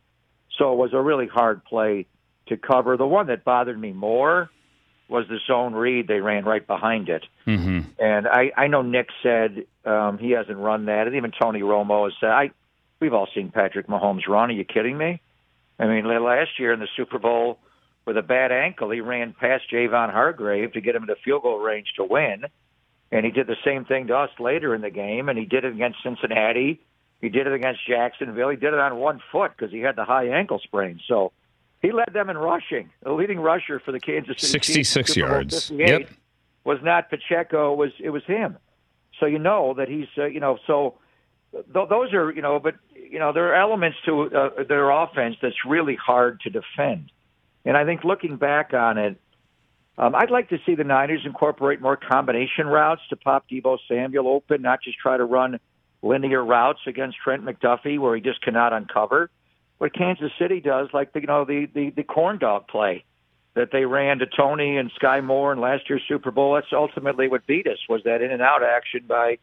[0.59, 2.07] So it was a really hard play
[2.52, 2.96] to cover.
[2.96, 4.50] The one that bothered me more
[5.08, 6.06] was the zone read.
[6.06, 7.24] They ran right behind it.
[7.46, 7.80] Mm-hmm.
[7.98, 12.04] And I, I know Nick said um, he hasn't run that, and even Tony Romo
[12.04, 12.50] has said, I,
[13.00, 14.50] we've all seen Patrick Mahomes run.
[14.50, 15.20] Are you kidding me?
[15.78, 17.58] I mean, last year in the Super Bowl
[18.06, 21.58] with a bad ankle, he ran past Javon Hargrave to get him into field goal
[21.58, 22.44] range to win.
[23.10, 25.64] And he did the same thing to us later in the game, and he did
[25.64, 26.80] it against Cincinnati.
[27.20, 28.48] He did it against Jacksonville.
[28.48, 31.00] He did it on one foot because he had the high ankle sprain.
[31.06, 31.32] So
[31.83, 32.90] he led them in rushing.
[33.03, 35.71] The leading rusher for the Kansas City 66 Chiefs, yards.
[35.71, 36.09] Yep.
[36.64, 37.75] Was not Pacheco.
[37.75, 38.57] Was it was him?
[39.18, 40.95] So you know that he's uh, you know so
[41.53, 45.37] th- those are you know but you know there are elements to uh, their offense
[45.42, 47.11] that's really hard to defend,
[47.64, 49.21] and I think looking back on it,
[49.99, 54.29] um, I'd like to see the Niners incorporate more combination routes to pop Deebo Samuel
[54.29, 55.59] open, not just try to run
[56.01, 59.31] linear routes against Trent McDuffie where he just cannot uncover
[59.83, 63.03] what Kansas City does, like the, you know the the the corn dog play
[63.55, 66.55] that they ran to Toney and Skyy Moore in last year's Super Bowl.
[66.55, 69.38] That's ultimately what beat us was that in and out action by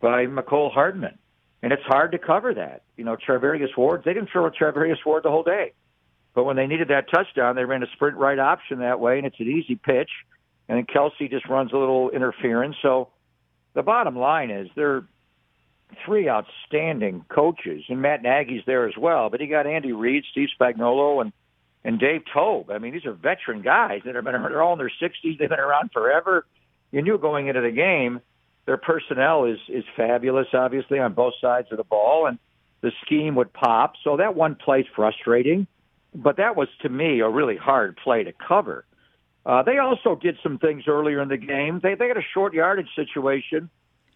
[0.00, 1.16] by Mecole Hardman,
[1.62, 2.82] and it's hard to cover that.
[2.96, 5.74] You know, Charvarius Ward they didn't throw a Charvarius Ward the whole day,
[6.34, 9.28] but when they needed that touchdown, they ran a sprint right option that way, and
[9.28, 10.10] it's an easy pitch,
[10.68, 12.74] and then Kelce just runs a little interference.
[12.82, 13.10] So
[13.74, 15.04] the bottom line is they're
[16.04, 19.30] three outstanding coaches, and Matt Nagy's there as well.
[19.30, 21.32] But he got Andy Reid, Steve Spagnuolo, and
[21.84, 22.70] and Dave Toub.
[22.70, 25.38] I mean, these are veteran guys that have been they're all in their 60s.
[25.38, 26.44] They've been around forever.
[26.90, 28.20] You knew going into the game,
[28.66, 32.38] their personnel is is fabulous, obviously on both sides of the ball, and
[32.80, 33.94] the scheme would pop.
[34.04, 35.66] So that one play's frustrating,
[36.14, 38.84] but that was to me a really hard play to cover.
[39.46, 41.80] Uh, they also did some things earlier in the game.
[41.82, 43.70] They they had a short yardage situation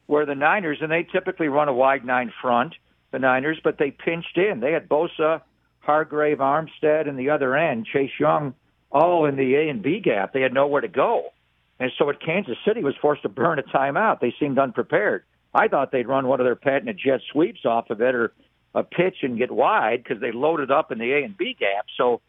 [0.06, 2.74] where the Niners, and they typically run a wide nine front,
[3.12, 4.60] the Niners, but they pinched in.
[4.60, 5.42] They had Bosa,
[5.80, 8.54] Hargrave, Armstead, and the other end, Chase Young,
[8.90, 10.32] all in the A and B gap.
[10.32, 11.32] They had nowhere to go.
[11.78, 14.20] And so at Kansas City was forced to burn a timeout.
[14.20, 15.24] They seemed unprepared.
[15.54, 18.32] I thought they'd run one of their patented jet sweeps off of it or
[18.74, 21.86] a pitch and get wide because they loaded up in the A and B gap.
[21.96, 22.20] So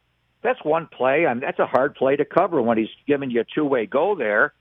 [0.42, 1.26] that's one play.
[1.26, 3.86] I mean, that's a hard play to cover when he's giving you a two way
[3.86, 4.54] go there.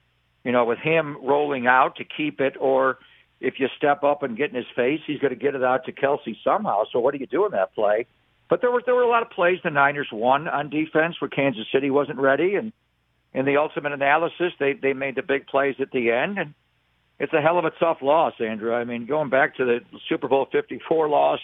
[0.44, 2.98] You know, with him rolling out to keep it, or
[3.40, 5.84] if you step up and get in his face, he's going to get it out
[5.84, 6.84] to Kelce somehow.
[6.92, 8.06] So what do you do in that play?
[8.48, 11.28] But there were there were a lot of plays the Niners won on defense where
[11.28, 12.72] Kansas City wasn't ready, and
[13.32, 16.54] in the ultimate analysis, they they made the big plays at the end, and
[17.18, 18.74] it's a hell of a tough loss, Andrew.
[18.74, 21.40] I mean, going back to the Super Bowl Fifty Four loss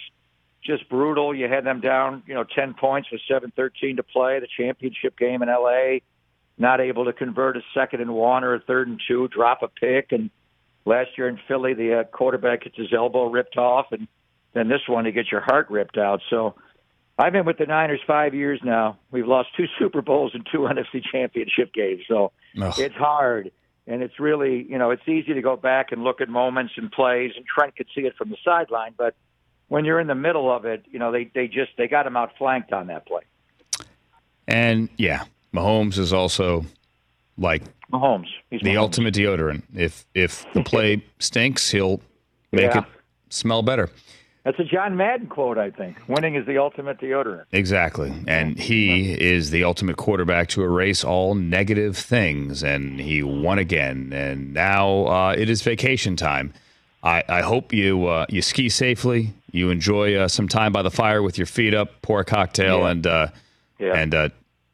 [0.64, 1.34] just brutal.
[1.34, 4.40] You had them down, you know, 10 points with 7:13 to play.
[4.40, 6.00] The championship game in LA,
[6.58, 9.68] not able to convert a second and one or a third and two, drop a
[9.68, 10.30] pick, and
[10.84, 14.08] last year in Philly, the uh, quarterback gets his elbow ripped off, and
[14.54, 16.20] then this one, he gets your heart ripped out.
[16.30, 16.54] So.
[17.20, 18.96] I've been with the Niners five years now.
[19.10, 22.02] We've lost two Super Bowls and two NFC championship games.
[22.06, 22.30] So
[22.62, 22.74] Ugh.
[22.78, 23.50] it's hard.
[23.88, 26.92] And it's really, you know, it's easy to go back and look at moments and
[26.92, 28.94] plays, and Trent could see it from the sideline.
[28.96, 29.16] But
[29.68, 32.16] when you're in the middle of it, you know, they, they just they got him
[32.16, 33.22] outflanked on that play.
[34.46, 36.64] And yeah, Mahomes is also
[37.36, 38.26] like Mahomes.
[38.50, 38.78] He's the Mahomes.
[38.78, 39.62] ultimate deodorant.
[39.74, 42.00] If if the play stinks, he'll
[42.52, 42.80] make yeah.
[42.80, 42.84] it
[43.30, 43.90] smell better.
[44.44, 45.98] That's a John Madden quote, I think.
[46.08, 47.44] Winning is the ultimate deodorant.
[47.52, 48.10] Exactly.
[48.26, 52.62] And he is the ultimate quarterback to erase all negative things.
[52.62, 54.10] And he won again.
[54.14, 56.54] And now uh, it is vacation time.
[57.02, 59.34] I, I hope you uh, you ski safely.
[59.52, 62.80] You enjoy uh, some time by the fire with your feet up, pour a cocktail,
[62.80, 62.90] yeah.
[62.90, 63.28] and uh,
[63.78, 63.92] yeah.
[63.94, 64.28] and uh,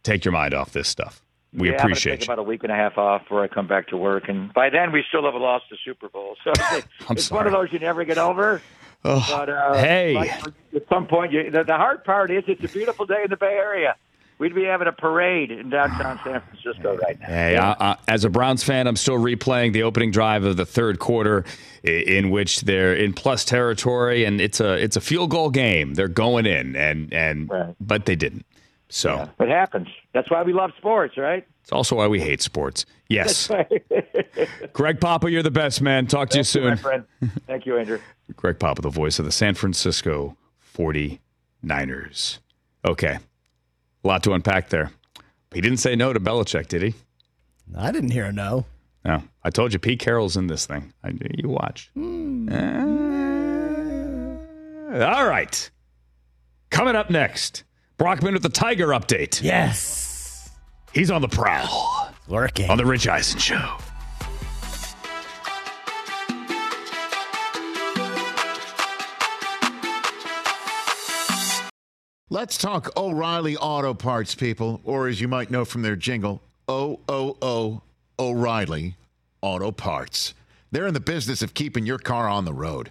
[0.04, 1.20] take your mind off this stuff.
[1.52, 2.28] We yeah, appreciate I'm take.
[2.28, 4.70] About a week and a half off before I come back to work, and by
[4.70, 6.36] then we still have lost the Super Bowl.
[6.44, 6.52] So
[7.10, 8.62] it's one of those you never get over.
[9.04, 10.30] Oh, but uh, hey, like,
[10.74, 13.36] at some point, you, the, the hard part is it's a beautiful day in the
[13.36, 13.96] Bay Area
[14.38, 17.26] we'd be having a parade in downtown San Francisco right now.
[17.26, 20.66] Hey, uh, uh, as a Browns fan, I'm still replaying the opening drive of the
[20.66, 21.44] third quarter,
[21.82, 25.94] in which they're in plus territory, and it's a it's a field goal game.
[25.94, 27.74] They're going in, and and right.
[27.80, 28.46] but they didn't.
[28.88, 29.88] So yeah, it happens.
[30.12, 31.46] That's why we love sports, right?
[31.62, 32.84] It's also why we hate sports.
[33.08, 33.50] Yes.
[34.72, 36.06] Greg Papa, you're the best, man.
[36.06, 36.70] Talk to Thank you soon.
[36.70, 37.04] You, friend.
[37.46, 37.98] Thank you, Andrew.
[38.36, 40.36] Greg Papa, the voice of the San Francisco
[40.76, 42.38] 49ers.
[42.84, 43.18] Okay.
[44.04, 44.90] A lot to unpack there.
[45.52, 46.94] He didn't say no to Belichick, did he?
[47.76, 48.66] I didn't hear a no.
[49.04, 49.22] No.
[49.42, 50.92] I told you Pete Carroll's in this thing.
[51.02, 51.90] I, you watch.
[51.96, 52.52] Mm.
[54.92, 55.70] Uh, all right.
[56.70, 57.64] Coming up next,
[57.96, 59.40] Brockman with the Tiger update.
[59.40, 60.50] Yes.
[60.92, 62.12] He's on the prowl.
[62.28, 62.68] Lurking.
[62.68, 63.76] On the Rich Eisen Show.
[72.30, 76.98] Let's talk O'Reilly Auto Parts, people, or as you might know from their jingle, O
[77.08, 77.82] O O
[78.18, 78.96] O'Reilly
[79.40, 80.34] Auto Parts.
[80.72, 82.90] They're in the business of keeping your car on the road.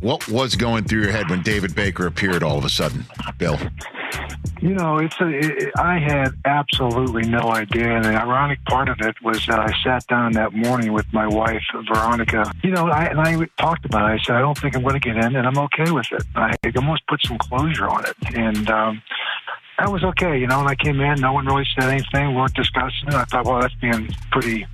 [0.00, 3.04] What was going through your head when David Baker appeared all of a sudden,
[3.38, 3.58] Bill?
[4.60, 5.28] You know, it's a.
[5.28, 7.96] It, I had absolutely no idea.
[7.96, 11.26] And the ironic part of it was that I sat down that morning with my
[11.26, 12.50] wife, Veronica.
[12.62, 14.20] You know, I, and I talked about it.
[14.20, 16.24] I said, I don't think I'm going to get in, and I'm okay with it.
[16.34, 19.02] I almost put some closure on it, and um,
[19.80, 20.38] that was okay.
[20.38, 22.28] You know, when I came in, no one really said anything.
[22.28, 23.14] We weren't discussing it.
[23.14, 24.66] I thought, well, that's being pretty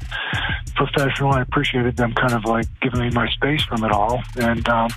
[0.75, 1.33] professional.
[1.33, 4.21] I appreciated them kind of like giving me my space from it all.
[4.37, 4.90] And um,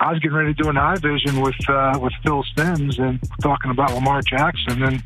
[0.00, 3.18] I was getting ready to do an eye vision with uh, with Phil Simms and
[3.40, 4.82] talking about Lamar Jackson.
[4.82, 5.02] And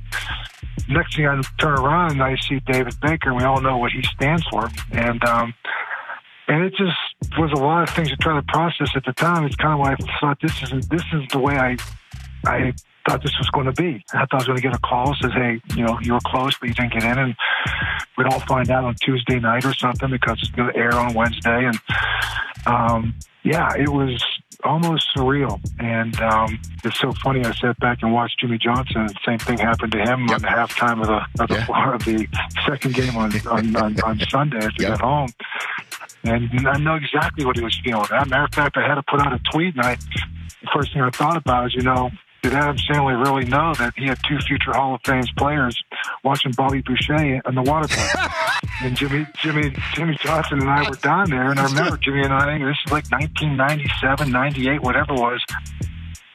[0.89, 4.03] next thing I turn around, I see David Baker, and we all know what he
[4.03, 4.69] stands for.
[4.91, 5.55] And um,
[6.49, 6.99] and it just
[7.39, 9.45] was a lot of things to try to process at the time.
[9.45, 11.77] It's kind of why I thought this isn't this is the way I
[12.45, 12.75] I
[13.09, 14.05] thought this was going to be.
[14.13, 16.21] I thought I was going to get a call says, "Hey, you know, you were
[16.27, 17.35] close, but you didn't get in," and
[18.17, 21.15] we'd all find out on Tuesday night or something because it's going to air on
[21.15, 21.67] Wednesday.
[21.67, 21.79] And
[22.67, 24.23] um, yeah, it was
[24.65, 25.61] almost surreal.
[25.79, 27.45] And um, it's so funny.
[27.45, 29.07] I sat back and watched Jimmy Johnson.
[29.07, 30.37] The same thing happened to him yep.
[30.37, 31.95] on the halftime of the of the, yeah.
[31.95, 32.29] of the
[32.67, 34.99] second game on on, on, on Sunday as he yep.
[34.99, 35.29] got home.
[36.25, 38.05] And I know exactly what he was feeling.
[38.05, 40.69] As a matter of fact, I had to put out a tweet, and I the
[40.73, 42.11] first thing I thought about is, you know,
[42.43, 45.81] did Adam Sandler really know that he had two future Hall of Fame players
[46.25, 48.33] watching Bobby Boucher in the water park?
[48.83, 52.33] and Jimmy, Jimmy, Jimmy Johnson and I were down there, and I remember Jimmy and
[52.33, 52.59] I.
[52.59, 55.45] This is like 1997, 98, whatever it was.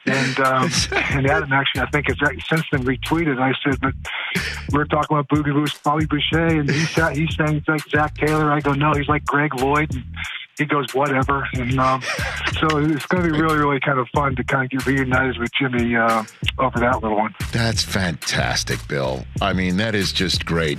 [0.06, 2.16] And um, and Adam actually, I think, has
[2.48, 3.38] since been retweeted.
[3.38, 3.92] I said, but
[4.72, 7.86] we are talking about Boogie Boost, Bobby Boucher, and he he's he's saying he's like
[7.90, 8.50] Zach Taylor.
[8.50, 9.94] I go, no, he's like Greg Lloyd.
[9.94, 10.04] And,
[10.58, 12.02] he goes whatever, and um,
[12.60, 15.38] so it's going to be really, really kind of fun to kind of get reunited
[15.38, 16.24] with Jimmy uh,
[16.58, 17.34] over that little one.
[17.52, 19.24] That's fantastic, Bill.
[19.40, 20.78] I mean, that is just great.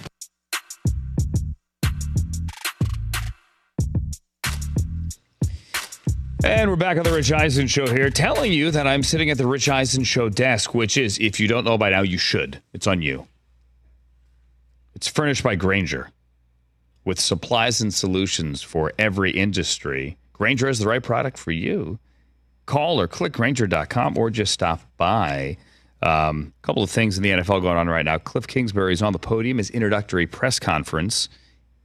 [6.44, 9.38] And we're back on the Rich Eisen Show here, telling you that I'm sitting at
[9.38, 12.62] the Rich Eisen Show desk, which is, if you don't know by now, you should.
[12.74, 13.28] It's on you.
[14.96, 16.12] It's furnished by Grainger
[17.10, 20.16] with supplies and solutions for every industry.
[20.32, 21.98] Grainger has the right product for you.
[22.68, 25.58] Call or click Grainger.com or just stop by.
[26.04, 28.20] A um, couple of things in the NFL going on right now.
[28.20, 29.58] Cliff Kingsbury is on the podium.
[29.58, 31.30] His introductory press conference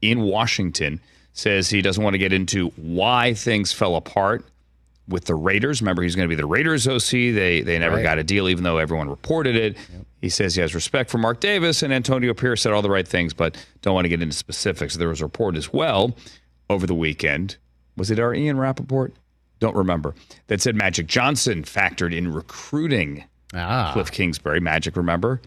[0.02, 1.00] in Washington
[1.32, 4.44] says he doesn't want to get into why things fell apart
[5.08, 5.80] with the Raiders.
[5.80, 7.10] Remember, he's going to be the Raiders OC.
[7.10, 8.02] They they never right.
[8.02, 9.76] got a deal, even though everyone reported it.
[9.76, 10.06] Yep.
[10.20, 13.06] He says he has respect for Mark Davis and Antonio Pierce said all the right
[13.06, 14.94] things, but don't want to get into specifics.
[14.94, 16.16] There was a report as well
[16.70, 17.56] over the weekend.
[17.96, 19.12] Was it our Ian Rapoport?
[19.60, 20.14] Don't remember.
[20.48, 23.90] That said Magic Johnson factored in recruiting ah.
[23.92, 24.60] Cliff Kingsbury.
[24.60, 25.40] Magic, remember?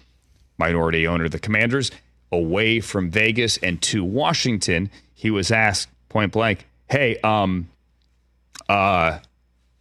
[0.57, 1.91] Minority owner of the Commanders,
[2.31, 4.89] away from Vegas and to Washington.
[5.13, 7.69] He was asked point blank, hey, um,
[8.69, 9.19] uh,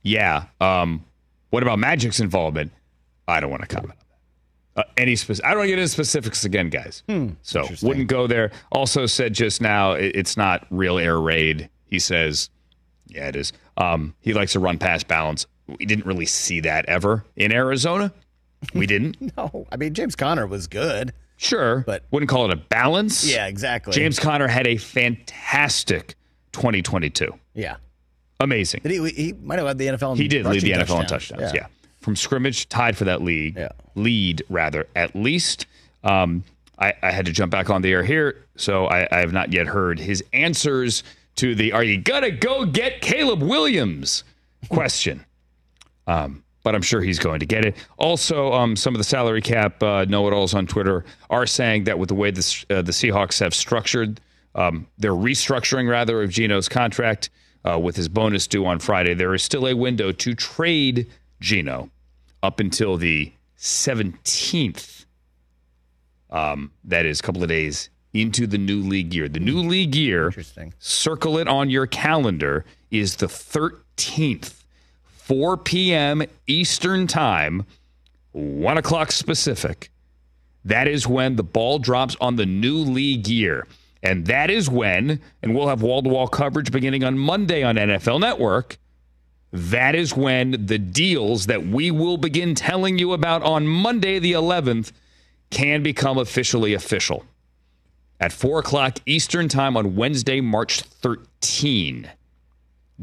[0.06, 1.04] yeah, um,
[1.50, 2.72] what about Magic's involvement?
[3.28, 4.06] I don't want to comment on
[4.76, 4.88] that.
[4.88, 5.44] uh, any specific.
[5.44, 7.02] I don't want to get into specifics again, guys.
[7.08, 8.52] Hmm, so wouldn't go there.
[8.70, 11.68] Also said just now, it, it's not real air raid.
[11.86, 12.50] He says,
[13.08, 13.52] yeah, it is.
[13.76, 15.46] Um, he likes to run past balance.
[15.66, 18.12] We didn't really see that ever in Arizona.
[18.74, 19.36] We didn't.
[19.36, 21.12] no, I mean James Conner was good.
[21.36, 23.28] Sure, but wouldn't call it a balance.
[23.30, 23.92] Yeah, exactly.
[23.92, 26.14] James Conner had a fantastic
[26.52, 27.30] 2022.
[27.54, 27.76] Yeah,
[28.40, 28.80] amazing.
[28.82, 29.10] Did he?
[29.10, 30.16] He might have had the NFL.
[30.16, 31.40] he did lead the NFL in touchdowns.
[31.40, 31.52] Yeah.
[31.54, 31.66] yeah
[32.06, 33.70] from scrimmage, tied for that league yeah.
[33.96, 35.66] lead rather at least.
[36.04, 36.44] Um,
[36.78, 39.52] I, I, had to jump back on the air here, so I, I, have not
[39.52, 41.02] yet heard his answers
[41.34, 44.22] to the "Are you gonna go get Caleb Williams?"
[44.68, 45.24] question.
[46.06, 47.74] Um, but I'm sure he's going to get it.
[47.96, 52.08] Also, um, some of the salary cap uh, know-it-alls on Twitter are saying that with
[52.08, 54.20] the way this, uh, the Seahawks have structured,
[54.54, 57.30] um, they're restructuring rather of Geno's contract
[57.66, 59.14] uh, with his bonus due on Friday.
[59.14, 61.10] There is still a window to trade
[61.40, 61.90] Geno
[62.42, 65.04] up until the 17th.
[66.30, 69.28] Um, that is a couple of days into the new league year.
[69.28, 70.32] The new league year,
[70.78, 74.62] circle it on your calendar, is the 13th,
[75.04, 76.22] 4 p.m.
[76.46, 77.66] Eastern Time,
[78.32, 79.90] 1 o'clock specific.
[80.64, 83.66] That is when the ball drops on the new league year.
[84.02, 87.76] And that is when, and we'll have wall to wall coverage beginning on Monday on
[87.76, 88.78] NFL Network
[89.56, 94.32] that is when the deals that we will begin telling you about on Monday, the
[94.32, 94.92] 11th,
[95.50, 97.24] can become officially official
[98.20, 102.10] at 4 o'clock Eastern Time on Wednesday, March 13.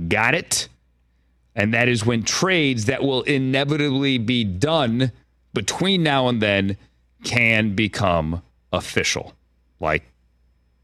[0.07, 0.69] Got it?
[1.55, 5.11] And that is when trades that will inevitably be done
[5.53, 6.77] between now and then
[7.23, 8.41] can become
[8.71, 9.33] official.
[9.79, 10.03] Like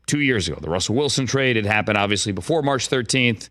[0.09, 3.49] two years ago, the Russell Wilson trade had happened obviously before March 13th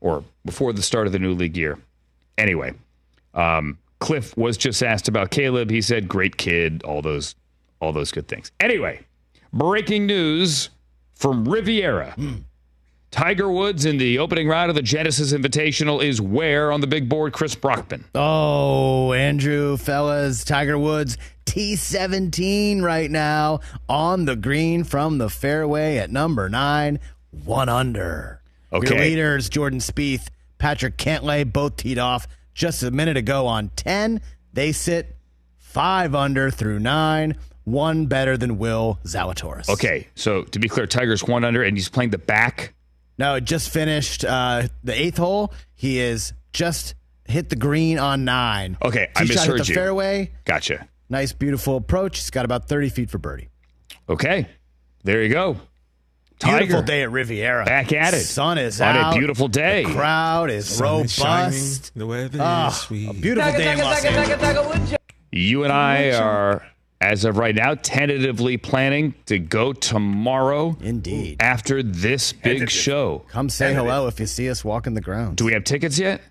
[0.00, 1.78] or before the start of the new league year.
[2.38, 2.72] Anyway,
[3.34, 5.70] um, Cliff was just asked about Caleb.
[5.70, 7.34] He said, "Great kid," all those,
[7.80, 8.52] all those good things.
[8.60, 9.00] Anyway,
[9.52, 10.70] breaking news
[11.14, 12.14] from Riviera.
[13.14, 17.08] Tiger Woods in the opening round of the Genesis Invitational is where on the big
[17.08, 18.04] board, Chris Brockman.
[18.12, 26.10] Oh, Andrew, fellas, Tiger Woods T17 right now on the green from the fairway at
[26.10, 26.98] number nine,
[27.44, 28.42] one under.
[28.72, 28.88] Okay.
[28.88, 30.26] Your leaders, Jordan Spieth,
[30.58, 34.22] Patrick Cantlay, both teed off just a minute ago on 10.
[34.52, 35.16] They sit
[35.58, 39.68] five under through nine, one better than Will Zalatoris.
[39.68, 42.74] Okay, so to be clear, Tiger's one under and he's playing the back.
[43.18, 45.52] No, it just finished uh, the eighth hole.
[45.74, 46.94] He is just
[47.26, 48.76] hit the green on nine.
[48.82, 49.74] Okay, I Tee shot hit misheard the you.
[49.74, 50.32] fairway.
[50.44, 50.88] Gotcha.
[51.08, 52.18] Nice, beautiful approach.
[52.18, 53.48] He's got about 30 feet for birdie.
[54.08, 54.48] Okay,
[55.04, 55.56] there you go.
[56.42, 57.64] Beautiful day at Riviera.
[57.64, 58.20] back at it.
[58.24, 59.14] Sun is on out.
[59.14, 59.84] a beautiful day.
[59.84, 61.18] The crowd is Sun is robust.
[61.18, 63.08] shining, the weather Ah, is sweet.
[63.10, 64.98] a beautiful day in Los Angeles.
[65.30, 66.66] You and I are,
[67.04, 71.36] as of right now, tentatively planning to go tomorrow Indeed.
[71.40, 73.26] after this big show.
[73.28, 75.36] Come say hello if you see us walking the ground.
[75.36, 76.22] Do we have tickets yet?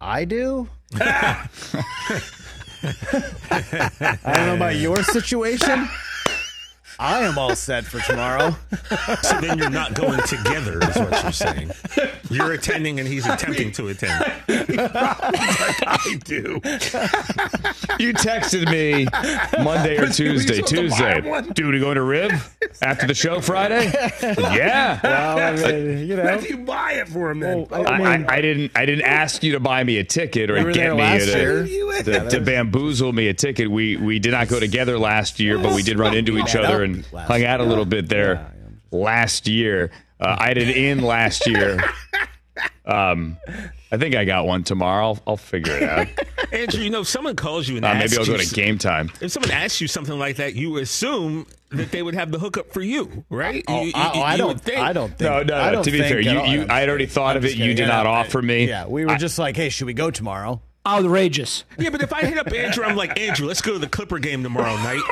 [0.00, 0.68] I do.
[0.94, 1.48] I
[4.24, 5.88] don't know about your situation.
[7.00, 8.56] I am all set for tomorrow.
[9.22, 11.70] So then you're not going together, is what you're saying.
[12.30, 14.24] You're attending and he's attempting to attend.
[14.48, 16.54] I do.
[17.98, 19.06] You texted me
[19.62, 20.56] Monday or Tuesday.
[20.56, 21.20] supposed to buy Tuesday.
[21.30, 21.48] one?
[21.50, 22.32] Dude, we going to Riv
[22.82, 23.92] after the show Friday?
[24.22, 25.00] yeah.
[25.02, 26.24] Well, I mean, you know.
[26.24, 27.66] Why do you buy it for him then?
[27.70, 28.72] Well, I, I, I didn't.
[28.74, 31.64] I didn't ask you to buy me a ticket or get me a, year.
[32.02, 33.70] To, to bamboozle me a ticket.
[33.70, 36.87] We we did not go together last year, but we did run into each other
[36.87, 38.52] that and was last hung out a little bit there
[38.90, 39.90] last year.
[40.20, 41.78] Uh, I did in last year.
[42.84, 43.36] Um,
[43.92, 45.08] I think I got one tomorrow.
[45.08, 46.06] I'll, I'll figure it out.
[46.52, 48.54] Andrew, you know, if someone calls you and Uh, asks maybe I'll you go to
[48.54, 49.10] game time.
[49.20, 52.72] If someone asks you something like that, you assume that they would have the hookup
[52.72, 53.62] for you, right?
[53.68, 54.60] Oh, You- I, you- I you don't.
[54.60, 54.78] think.
[54.78, 55.20] I don't think.
[55.20, 55.82] No, no, no.
[55.82, 57.56] To be fair, you, you I'm had already thought of I'm it.
[57.58, 58.66] You did Yeah, not I- offer me.
[58.66, 60.62] Yeah, we were just like, hey, should we go tomorrow?
[60.88, 61.64] Outrageous.
[61.78, 64.18] Yeah, but if I hit up Andrew, I'm like, Andrew, let's go to the Clipper
[64.18, 65.02] game tomorrow night.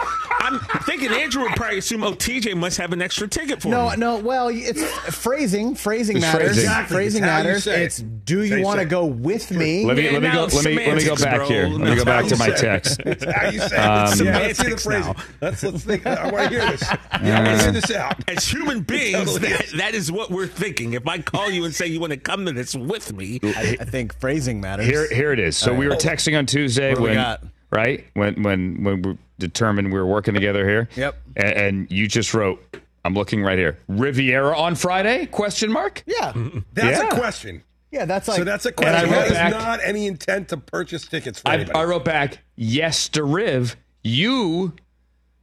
[0.41, 3.91] I'm thinking Andrew would probably assume, oh, TJ must have an extra ticket for No,
[3.91, 3.97] me.
[3.97, 4.17] no.
[4.19, 4.83] Well, it's
[5.15, 5.75] phrasing.
[5.75, 6.41] Phrasing It's matters.
[6.49, 6.65] phrasing.
[6.65, 6.95] Exactly.
[6.97, 7.67] Phrasing It's how you matters.
[7.67, 9.85] It's do you you want to go with me?
[9.85, 11.49] Let me Yeah, let me go let me let me go back bro.
[11.49, 11.67] here.
[11.69, 13.01] Let me go back to my text.
[13.05, 13.79] That's how you say it.
[13.79, 15.05] Um, Let's see, I want to the Semantics phrase.
[15.07, 15.15] now.
[15.43, 16.07] Let's let's think.
[16.07, 16.83] I want to hear this.
[17.23, 18.29] Yeah, I want to hear this out.
[18.31, 19.73] As human beings, Totally that, is.
[19.73, 20.93] that is what we're thinking.
[20.95, 23.77] If I call you and say you want to come to this with me, I,
[23.81, 24.87] I think phrasing matters.
[24.87, 25.57] Here, here it is.
[25.67, 27.43] So we were texting on Tuesday What do we when, got?
[27.71, 30.89] right when when when we determined we were working together here.
[30.97, 31.17] Yep.
[31.37, 32.63] And, and you just wrote,
[33.05, 33.77] "I'm looking right here.
[33.89, 36.03] Riviera on Friday?" Question mark.
[36.07, 36.61] Yeah, mm-hmm.
[36.73, 37.09] That's Yeah.
[37.09, 37.63] a question.
[37.91, 38.05] yeah.
[38.05, 39.11] That's like So that's a question.
[39.11, 41.79] wrote That is back- not any intent to purchase tickets for I, anybody.
[41.79, 44.73] I wrote back, "Yes to Riv." You,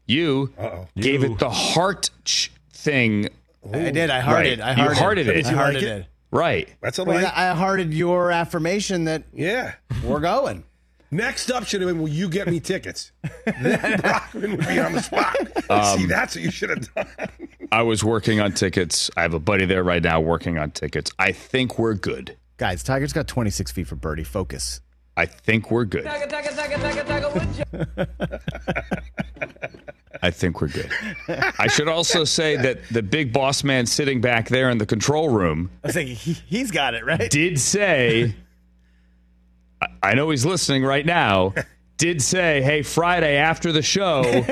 [0.08, 0.88] you Uh-oh.
[0.96, 1.34] gave You.
[1.34, 3.28] it the heart ch- thing.
[3.74, 4.10] I did.
[4.10, 4.60] I hearted.
[4.60, 4.68] Right.
[4.68, 5.46] I You hearted, hearted it.
[5.46, 5.90] I hearted like it?
[6.02, 6.06] it.
[6.34, 6.68] Right.
[6.82, 7.32] That's a Well.
[7.36, 9.74] I hearted your affirmation that Yeah.
[10.04, 10.64] we're going.
[11.12, 13.12] Next up should have been, will you get me tickets?
[13.46, 15.36] then Brockman would be on the spot.
[15.70, 17.08] Um, See, that's what you should have done.
[17.72, 19.12] I was working on tickets.
[19.16, 21.12] I have a buddy there right now working on tickets.
[21.20, 22.36] I think we're good.
[22.58, 24.24] Guys, Tiger's got 26 feet for birdie.
[24.24, 24.82] Focus.
[25.16, 26.06] I think we're good.
[30.24, 30.90] I think we're good.
[31.60, 35.30] I should also say that the big boss man sitting back there in the control
[35.30, 37.30] room I was thinking he, he's got it right.
[37.30, 38.34] did say,
[39.82, 41.54] I- I know he's listening right now,
[41.98, 44.24] did say, hey, Friday after the show,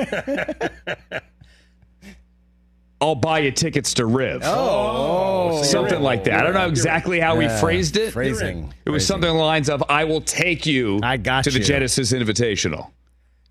[3.00, 4.42] I'll buy you tickets to Riv.
[4.44, 6.38] Oh, oh Something like that.
[6.38, 8.12] I don't know exactly how he phrased it.
[8.12, 8.72] phrasing.
[8.84, 11.58] It was something along the lines of, I will take you I got to the
[11.58, 11.64] you.
[11.64, 12.90] Genesis Invitational.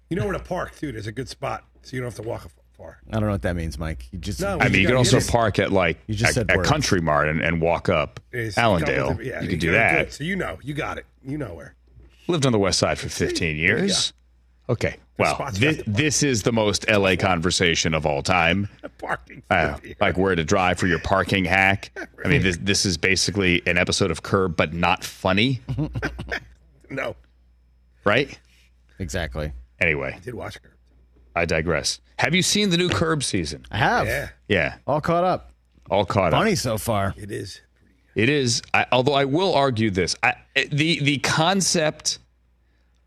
[0.10, 0.92] You know where to park, too.
[0.92, 3.00] There's a good spot, so you don't have to walk far.
[3.10, 4.08] I don't know what that means, Mike.
[4.12, 6.30] You just No, I mean, you can also it is- park at like You just
[6.30, 6.70] at, said at words.
[6.70, 9.20] Country Mart and, and walk up It's Allendale.
[9.22, 10.06] yeah, you could do got it that.
[10.06, 10.14] good.
[10.14, 11.06] So you know, you got it.
[11.24, 11.76] You know where.
[12.28, 14.14] Lived on the West Side for 15 years.
[14.70, 14.96] Okay.
[15.18, 18.70] Well, spots this, got the this is the most LA conversation of all time.
[18.98, 19.44] Parking.
[19.50, 21.92] Uh, like where to drive for your parking hack.
[22.26, 25.60] I mean, this this is basically an episode of Curb, but not funny,
[26.90, 27.16] no,
[28.04, 28.40] right?
[29.00, 29.52] Exactly.
[29.80, 30.71] Anyway, did watch her.
[31.36, 32.00] I digress.
[32.18, 33.66] Have you seen the new Curb season?
[33.72, 34.08] I have.
[34.08, 35.52] Yeah, Yeah, All caught up.
[35.90, 36.40] all caught up.
[36.40, 37.14] Funny so far.
[37.18, 37.62] it is.
[38.16, 38.62] It is.
[38.74, 40.36] I, although I will argue this, I,
[40.72, 42.20] the the concept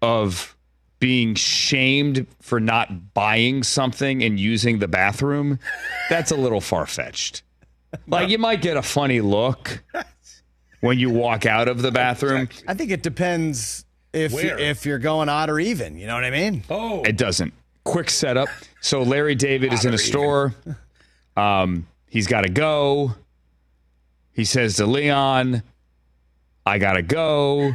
[0.02, 0.56] of
[0.98, 5.58] being shamed for not buying something and using the bathroom,
[6.08, 7.42] that's a little far fetched.
[8.06, 9.82] Like you might get a funny look
[10.80, 12.48] when you walk out of the bathroom.
[12.66, 14.58] I think it depends if Where?
[14.58, 15.98] if you're going odd or even.
[15.98, 16.64] You know what I mean?
[16.70, 17.52] Oh, It doesn't.
[17.84, 18.48] Quick setup.
[18.80, 20.54] So Larry David is in a store.
[21.36, 23.14] Um, he's got to go.
[24.32, 25.62] He says to Leon,
[26.66, 27.74] "I gotta go."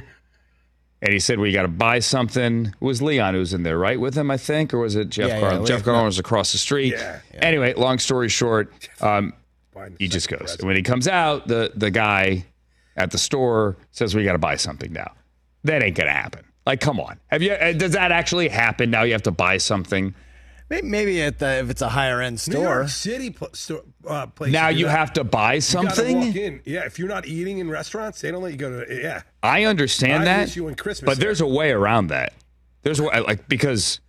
[1.02, 3.64] And he said, "Well, you got to buy something." It was Leon who was in
[3.64, 5.52] there, right, with him, I think, or was it Jeff Yeah, yeah, Garlin?
[5.54, 6.94] Leon- Jeff Garlin was across the street.
[6.98, 9.34] Yeah, Anyway, long story short, um,
[10.00, 10.40] he just goes.
[10.40, 10.64] present.
[10.66, 12.46] When he comes out, the the guy
[12.98, 15.12] at the store says, "We got to buy something now."
[15.64, 16.44] That ain't gonna happen.
[16.70, 17.20] Like, come on.
[17.32, 17.54] Have you?
[17.54, 18.92] uh, Does that actually happen?
[18.92, 20.14] Now you have to buy something.
[20.70, 22.76] Maybe at the, if it's a higher end store, New store.
[22.76, 24.54] York City pl- store, uh, place.
[24.54, 24.92] Now you that.
[25.00, 26.36] have to buy You walk something.
[26.36, 26.62] in.
[26.66, 28.96] Yeah, if you're not eating in restaurants, they don't let you go to.
[29.02, 32.34] Yeah, I understand I that, you went Christmas but there's a way around that.
[32.84, 34.00] There's a way, like because,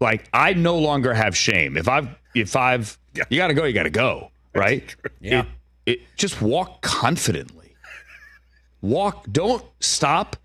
[0.00, 1.78] like I no longer have shame.
[1.78, 3.24] If I've if I've Yeah.
[3.30, 4.94] you got to go, you got to go, right?
[5.22, 5.46] Yeah.
[5.86, 7.74] It, it just walk confidently.
[8.82, 9.24] Walk.
[9.32, 10.36] Don't stop.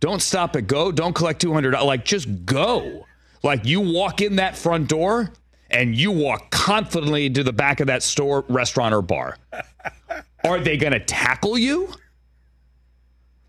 [0.00, 0.92] Don't stop at go.
[0.92, 1.72] Don't collect two hundred.
[1.80, 3.06] Like just go.
[3.42, 5.30] Like you walk in that front door
[5.70, 9.36] and you walk confidently to the back of that store, restaurant, or bar.
[10.44, 11.92] Are they going to tackle you?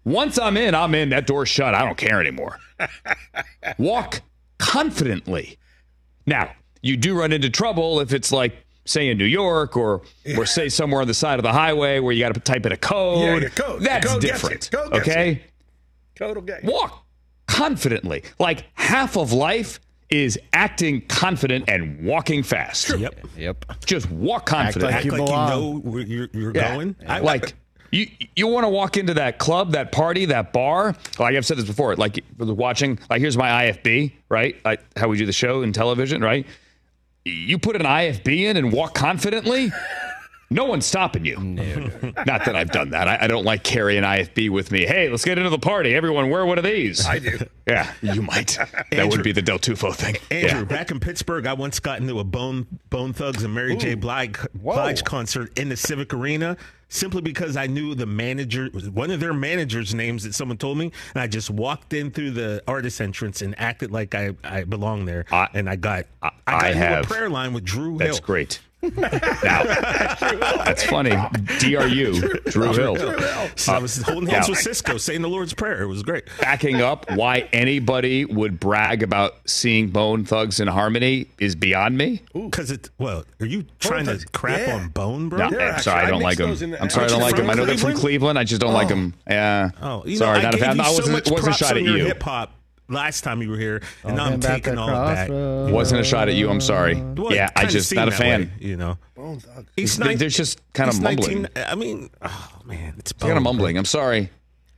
[0.04, 1.10] Once I'm in, I'm in.
[1.10, 1.74] That door's shut.
[1.76, 2.58] I don't care anymore.
[3.78, 4.22] Walk
[4.58, 5.58] confidently.
[6.26, 10.02] Now, you do run into trouble if it's like, say, in New York or
[10.38, 12.72] or say somewhere on the side of the highway where you got to type in
[12.72, 13.44] a code.
[13.44, 13.82] Yeah, code.
[13.82, 14.70] That's Code different.
[14.74, 15.42] it.
[16.18, 16.68] Code gets okay?
[16.68, 16.72] total game.
[16.72, 17.06] Walk
[17.48, 18.24] confidently.
[18.40, 22.98] Like half of life is acting confident and walking fast.
[22.98, 23.28] Yep.
[23.38, 23.66] Yep.
[23.86, 24.88] Just walk confidently.
[24.88, 26.76] like Act you like you know where you're, you're Yeah.
[26.76, 26.96] going.
[27.08, 27.54] I, like
[27.92, 30.96] you you want to walk into that club, that party, that bar.
[31.20, 31.96] Like I've said this before.
[31.98, 33.00] Like watching.
[33.10, 34.56] Like here's my IFB, right?
[34.64, 36.46] Like how we do the show in television, right?
[37.26, 39.72] You put an IFB in and walk confidently.
[40.50, 41.36] No one's stopping you.
[41.38, 43.08] Not that I've done that.
[43.08, 44.86] I, I don't like carrying IFB with me.
[44.86, 45.94] Hey, let's get into the party.
[45.94, 47.06] Everyone, wear one of these.
[47.06, 47.38] I do.
[47.68, 48.58] Yeah, you might.
[48.92, 50.16] That would be the Del Tufo thing.
[50.32, 50.64] Andrew, Yeah.
[50.64, 53.96] back in Pittsburgh, I once got into a Bone Bone Thugs and Mary J.
[53.96, 56.56] Blige, Blige concert in the Civic Arena
[56.90, 60.94] simply because I knew the manager, one of their managers' names that someone told me,
[61.14, 65.06] and I just walked in through the artist entrance and acted like I, I belonged
[65.10, 67.98] there, I- and I got I, I got into have- a prayer line with Drew
[67.98, 68.26] That's Hill.
[68.26, 68.62] great.
[68.82, 69.64] Now,
[70.64, 71.16] that's funny.
[71.60, 72.96] DRU, Drew Hill.
[72.98, 75.82] Uh, so I was holding hands with Sisqó, saying the Lord's Prayer.
[75.82, 76.26] It was great.
[76.40, 82.22] backing up why anybody would brag about seeing Bone Thugs in Harmony is beyond me.
[82.34, 84.76] Because it, well, are you trying Thugs, to crap yeah.
[84.76, 85.40] on Bone, bro?
[85.40, 86.72] No, They're I'm sorry, I I don't mix like them.
[86.72, 87.50] the- I'm sorry, I don't like them.
[87.50, 88.00] I know they're from Cleveland?
[88.00, 88.40] Cleveland.
[88.40, 88.90] I just don't like oh.
[88.90, 89.14] them.
[89.28, 89.72] Yeah.
[89.82, 90.80] Oh, you sorry, know, not I a fan.
[90.80, 92.06] I wasn't, much wasn't a shot at you.
[92.06, 92.57] Hip hop
[92.90, 95.30] last time you were here, and now I'm taking all of that.
[95.74, 96.50] Wasn't a shot at you.
[96.50, 96.96] I'm sorry.
[96.96, 98.42] Well, yeah, I kinda just seemed not a that fan.
[98.42, 99.70] way, you know, Bone Thugs.
[99.76, 101.42] he's They're- they're just kind of he's mumbling.
[101.44, 103.78] 19 I mean, oh man, it's Kind of Bone, mumbling.
[103.78, 104.30] I'm sorry.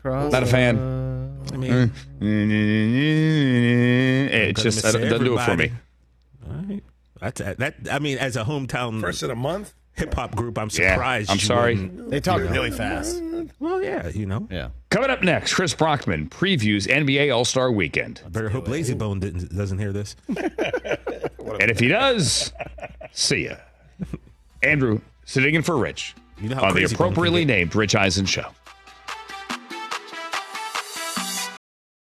[0.01, 0.77] Cross- Not a fan.
[1.53, 1.87] I mean, uh,
[2.21, 2.25] eh,
[4.49, 5.65] It gonna just miss that doesn't do it for me.
[5.65, 5.71] everybody.
[6.47, 6.83] all right.
[7.19, 7.75] That's that.
[7.91, 9.73] I mean, as a hometown First of the month.
[9.93, 11.29] hip hop group, I'm Yeah, surprised.
[11.29, 11.75] I'm you sorry.
[11.75, 13.21] wouldn't- They talk really fast.
[13.59, 14.47] Well, yeah, you know.
[14.51, 14.69] Yeah.
[14.89, 18.21] Coming up next, Chris Brockman previews NBA All Star Weekend.
[18.25, 20.15] I better hope Layzie Bone didn't, doesn't hear this.
[21.59, 22.53] And if he does,
[23.11, 23.55] see ya.
[24.61, 27.75] Andrew sitting in for Rich You know how on the Krayzie Bone can appropriately named
[27.75, 28.45] Rich Eisen Show.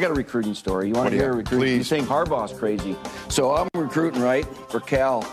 [0.00, 0.88] I got a recruiting story.
[0.88, 1.74] You want to you hear a recruiting?
[1.74, 1.90] You Please.
[1.90, 2.96] think Harbaugh's crazy.
[3.28, 5.30] So I'm recruiting, right, for Cal.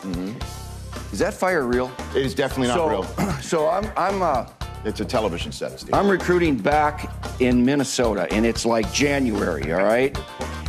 [1.14, 1.90] Is that fire real?
[2.14, 3.32] It is definitely not so, real.
[3.42, 4.46] So I'm I'm uh,
[4.84, 5.94] It's a television set, Steve.
[5.94, 7.10] I'm recruiting back
[7.40, 10.18] in Minnesota, and it's like January, all right?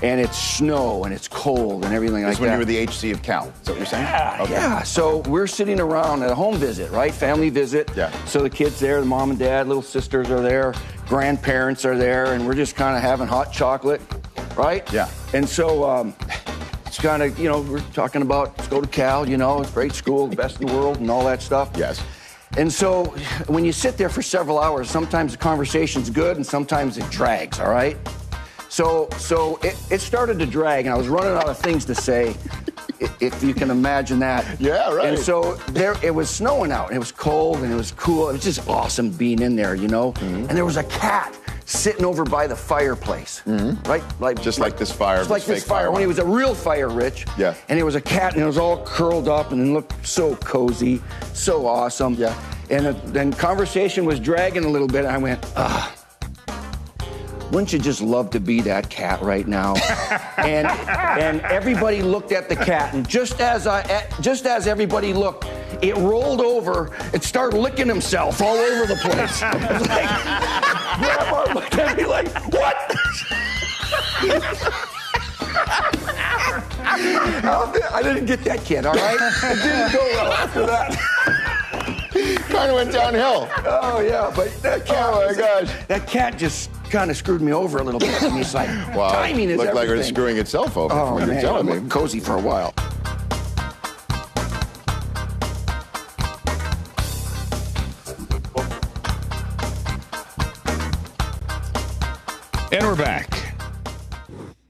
[0.03, 3.11] And it's snow and it's cold and everything like is when you were the HC
[3.13, 3.49] of Cal.
[3.49, 4.05] Is that what you're saying?
[4.05, 4.53] Yeah, Okay.
[4.53, 4.83] yeah.
[4.85, 7.13] So we're sitting around at a home visit, right?
[7.13, 7.91] Family visit.
[7.97, 8.11] Yeah.
[8.27, 10.73] So the kids there, the mom and dad, little sisters are there,
[11.09, 14.01] grandparents are there, and we're just kind of having hot chocolate,
[14.57, 14.91] right?
[14.93, 15.09] Yeah.
[15.35, 16.15] And so um,
[16.87, 19.71] it's kind of, you know, we're talking about let's go to Cal, you know, it's
[19.71, 21.71] a great school, the best in the world, and all that stuff.
[21.77, 22.01] Yes.
[22.57, 23.05] And so
[23.49, 27.59] when you sit there for several hours, sometimes the conversation's good and sometimes it drags,
[27.61, 27.97] all right?
[28.79, 31.97] So so it, it started to drag and I was running out of things to
[31.97, 32.37] say,
[33.18, 34.61] if you can imagine that.
[34.61, 35.09] Yeah, right.
[35.09, 38.29] And so there it was snowing out and it was cold and it was cool.
[38.29, 40.12] It was just awesome being in there, you know?
[40.12, 40.47] Mm-hmm.
[40.47, 43.43] And there was a cat sitting over by the fireplace.
[43.47, 44.05] Right?
[44.20, 44.45] Like Mm-hmm.
[44.45, 45.87] Just like this fire, Just like this fire.
[45.87, 47.26] fire When it was a real fire, Rich.
[47.37, 47.57] Yeah.
[47.68, 50.37] And it was a cat, and it was all curled up, and it looked so
[50.37, 51.03] cozy,
[51.35, 52.14] so awesome.
[52.14, 52.41] Yeah.
[52.70, 55.05] And uh, then conversation was dragging a little bit.
[55.05, 55.98] And I went, ah.
[57.51, 59.75] Wouldn't you just love to be that cat right now?
[60.37, 65.47] and and everybody looked at the cat, and just as I just as everybody looked,
[65.83, 69.43] it rolled over and started licking himself all over the place.
[69.69, 70.09] It's like,
[70.99, 72.95] Grandma looked at me like, what?
[77.91, 79.19] I didn't get that kid, all right?
[79.45, 80.99] It didn't go well after that.
[82.49, 83.49] kind of went downhill.
[83.65, 84.97] Oh yeah, but that cat.
[85.09, 85.71] Oh, my was- gosh.
[85.87, 88.22] That cat just kind of screwed me over a little bit.
[88.22, 89.11] And he's like, Wow.
[89.12, 90.14] timing is Looked like it was everything.
[90.14, 91.78] screwing itself over Oh from you're telling I me.
[91.78, 92.74] looked cozy for a while.
[102.70, 103.32] And we're back.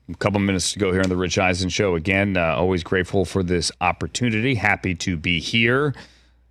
[0.09, 1.97] A couple minutes to go here on the Rich Eisen Show.
[1.97, 4.55] Again, uh, always grateful for this opportunity.
[4.55, 5.95] Happy to be here.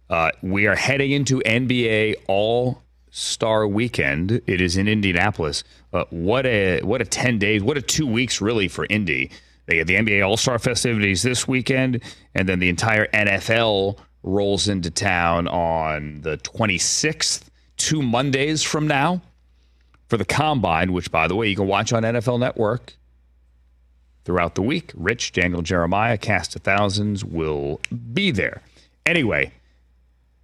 [0.10, 2.84] Uh, we are heading into NBA All
[3.18, 4.44] Star Weekend.
[4.46, 5.64] It is in Indianapolis.
[5.92, 9.32] Uh, what a what a ten days, what a two weeks really for Indy.
[9.66, 12.04] They get the NBA All Star festivities this weekend,
[12.36, 17.44] and then the entire NFL rolls into town on the 26th,
[17.76, 19.22] two Mondays from now
[20.08, 22.94] for the combine, which, by the way, you can watch on NFL Network
[24.26, 24.92] throughout the week.
[24.96, 27.82] Rich, Daniel Jeremiah, Cast of Thousands will
[28.14, 28.62] be there.
[29.06, 29.54] Anyway,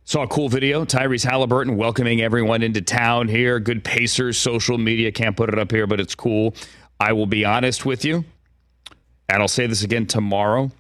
[0.06, 0.86] saw a cool video.
[0.86, 3.60] Tyrese Halliburton welcoming everyone into town here.
[3.60, 5.12] Good Pacers social media.
[5.12, 6.56] Can't put it up here, but it's cool.
[7.00, 8.24] I will be honest with you,
[9.28, 10.72] and I'll say this again tomorrow.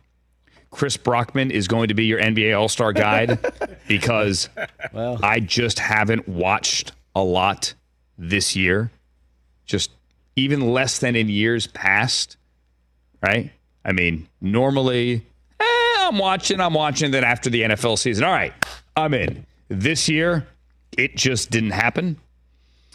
[0.72, 3.40] Chris Brockman is going to be your NBA All Star guide
[3.88, 4.50] because
[4.96, 7.74] I just haven't watched a lot
[8.18, 8.92] this year.
[9.66, 9.92] Just
[10.36, 12.38] even less than in years past,
[13.22, 13.52] right?
[13.86, 15.26] I mean, normally,
[15.60, 17.12] eh, I'm watching, I'm watching.
[17.12, 18.54] Then after the NFL season, all right,
[18.96, 19.46] I'm in.
[19.70, 20.48] This year,
[20.98, 22.18] it just didn't happen.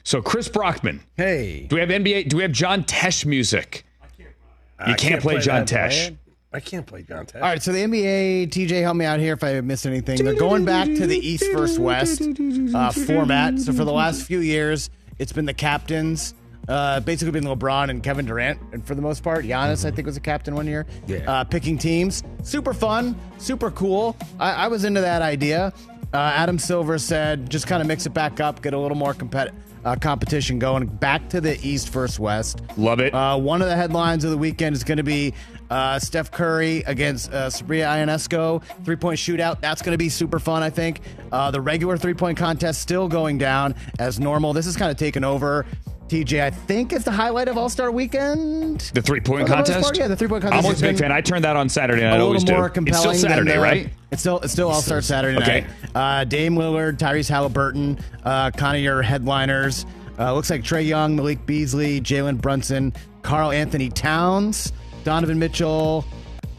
[0.05, 1.67] So, Chris Brockman, Hey.
[1.69, 2.29] do we have NBA?
[2.29, 3.85] Do we have John Tesh music?
[4.19, 4.27] You
[4.79, 5.99] I can't, play, John that, Tesh.
[5.99, 6.19] Brian.
[6.53, 7.35] I can't play John Tesh.
[7.35, 10.25] All right, so the NBA, TJ, help me out here if I missed anything.
[10.25, 13.59] They're going back to the East versus West uh, format.
[13.59, 14.89] So for the last few years,
[15.19, 16.33] it's been the captains,
[16.69, 20.07] uh, basically been LeBron and Kevin Durant, and for the most part, Giannis, I think,
[20.07, 20.87] was a captain one year.
[21.07, 21.31] Yeah.
[21.31, 24.17] Uh, picking teams, super fun, super cool.
[24.39, 25.73] I, I was into that idea.
[26.13, 29.13] Uh, Adam Silver said, just kind of mix it back up, get a little more
[29.13, 29.53] compet-
[29.85, 30.87] uh, competition going.
[30.87, 32.63] Back to the East versus West.
[32.79, 33.13] Love it.
[33.13, 35.35] Uh, one of the headlines of the weekend is going to be
[35.71, 39.61] uh, Steph Curry against uh, Sabrina Ionescu three point shootout.
[39.61, 41.01] That's going to be super fun, I think.
[41.31, 44.55] Uh, the regular three point contest still going down as normal.
[44.55, 45.67] This is kind of taken over.
[46.09, 48.81] TJ, I think is the highlight of All Star Weekend.
[48.95, 49.83] The three point For the most contest?
[49.83, 50.59] part, yeah, the three-point contest.
[50.61, 51.13] I'm always a big fan.
[51.13, 52.15] I turned that on Saturday night.
[52.15, 52.55] a I always do.
[52.65, 53.91] It's still Saturday, the- right?
[54.11, 55.67] It's still it's still All Star Saturday Okay.
[55.95, 56.21] night.
[56.21, 59.85] Uh, Dame Lillard, Tyrese Halliburton, uh, kind of your headliners.
[60.19, 62.93] Uh, looks like Trae Young, Malik Beasley, Jalen Brunson,
[63.23, 64.73] Karl-Anthony Towns,
[65.05, 66.05] Donovan Mitchell,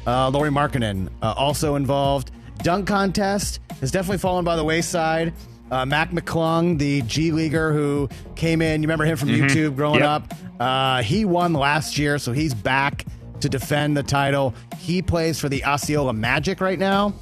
[0.08, 2.32] uh, Lauri Markkanen uh, also involved.
[2.64, 5.34] Dunk contest has definitely fallen by the wayside.
[5.72, 9.42] Uh, Mac McClung, the G leaguer who came in, you remember him from Mhm.
[9.50, 10.08] YouTube growing Yep.
[10.10, 10.34] up.
[10.60, 13.06] Uh, he won last year, so he's back
[13.40, 14.54] to defend the title.
[14.78, 17.14] He plays for the Osceola Magic right now.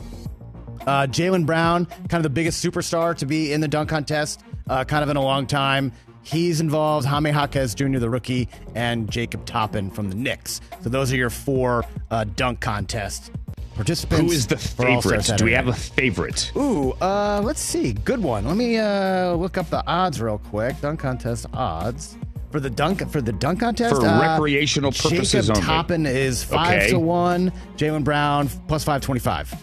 [0.85, 4.83] Uh, Jaylen Brown, kind of the biggest superstar to be in the dunk contest, uh,
[4.85, 5.91] kind of in a long time.
[6.23, 7.05] He's involved.
[7.05, 10.59] Jaime Jaquez Jr., the rookie, and Jacob Toppin from the Knicks.
[10.81, 13.31] So those are your four uh, dunk contest
[13.77, 14.31] participants.
[14.31, 15.31] Who is the favorite?
[15.37, 16.51] Do we have a favorite?
[16.57, 17.93] Ooh, uh, let's see.
[17.93, 18.45] Good one.
[18.45, 20.79] Let me uh, look up the odds real quick.
[20.81, 22.17] Dunk contest odds
[22.51, 25.61] for the dunk for the dunk contest For uh, recreational purposes Jacob only.
[25.67, 26.89] Toppin is five Okay.
[26.91, 27.51] to one.
[27.77, 29.53] Jaylen Brown plus five twenty five.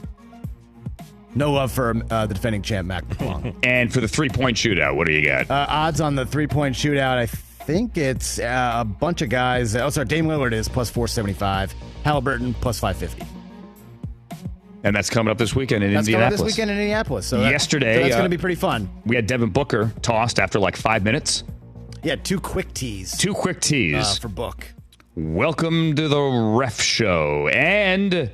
[1.37, 3.55] No love for uh, the defending champ Mac McClung.
[3.65, 5.51] And for the three point shootout, what do you got?
[5.51, 7.19] uh, odds on the three point shootout.
[7.19, 9.75] I think it's uh, a bunch of guys.
[9.75, 11.75] Oh, sorry, Dame Lillard is plus four seventy five.
[12.05, 13.25] Halliburton plus five fifty.
[14.85, 16.41] And that's coming up this weekend in That's coming up Indianapolis.
[16.53, 17.27] this weekend in Indianapolis.
[17.27, 18.89] So that- Yesterday, so that's uh, going to be pretty fun.
[19.07, 21.43] We had Devin Booker tossed after like five minutes.
[22.03, 23.17] Yeah, two quick tees.
[23.17, 24.73] Two quick tees uh, for Book.
[25.17, 27.49] Welcome to the ref show.
[27.49, 28.31] And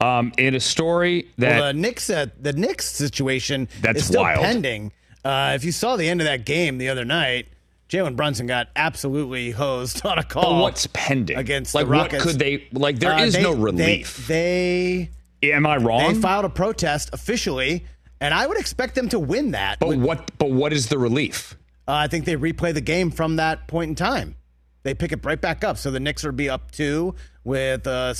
[0.00, 4.22] um, in a story that well, the Knicks uh, the Knicks situation That's is still
[4.22, 4.40] wild.
[4.42, 4.92] pending.
[5.24, 7.48] Uh, if you saw the end of that game the other night,
[7.90, 10.54] Jalen Brunson got absolutely hosed on a call.
[10.54, 12.98] But what's pending against like the what could they like?
[13.00, 14.26] There is Uh, they- no they- relief.
[14.26, 15.10] They,
[15.52, 16.14] Am I wrong?
[16.14, 17.84] they filed a protest officially,
[18.20, 19.78] and I would expect them to win that.
[19.80, 20.30] but what?
[20.38, 21.56] But what is the relief?
[21.86, 24.36] Uh, I think they replay the game from that point in time.
[24.84, 25.76] They pick it right back up.
[25.78, 28.14] So the Knicks would be up two with a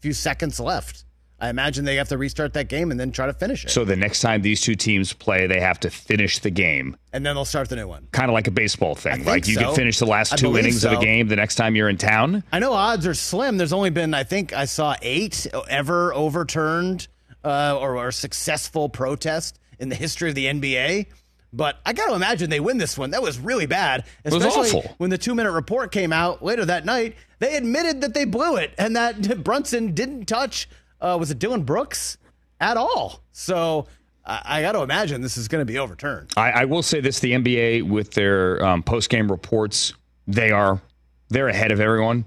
[0.00, 1.04] few seconds left.
[1.42, 3.70] I imagine they have to restart that game and then try to finish it.
[3.70, 6.96] So the next time these two teams play, they have to finish the game.
[7.12, 8.06] and then they'll start the new one.
[8.12, 9.24] Kind of like a baseball thing.
[9.24, 9.60] Like you so.
[9.62, 11.98] can finish the last I two innings of a game the next time you're in
[11.98, 12.44] town.
[12.52, 13.56] I know odds are slim.
[13.58, 17.08] There's only been, I think, I saw eight ever overturned
[17.44, 21.06] uh, or, or successful protest in the history of the NBA.
[21.52, 23.10] But I got to imagine they win this one.
[23.10, 24.04] That was really bad.
[24.24, 24.94] was Especially awful.
[24.98, 27.16] when the two minute report came out later that night.
[27.40, 30.68] They admitted that they blew it and that Brunson didn't touch,
[31.02, 32.16] uh, was it Dillon Brooks
[32.60, 33.22] at all?
[33.32, 33.86] So
[34.24, 36.32] I, I got to imagine this is going to be overturned.
[36.36, 39.92] I, I will say this: the NBA with their um, post game reports,
[40.26, 40.80] they are
[41.28, 42.24] they're ahead of everyone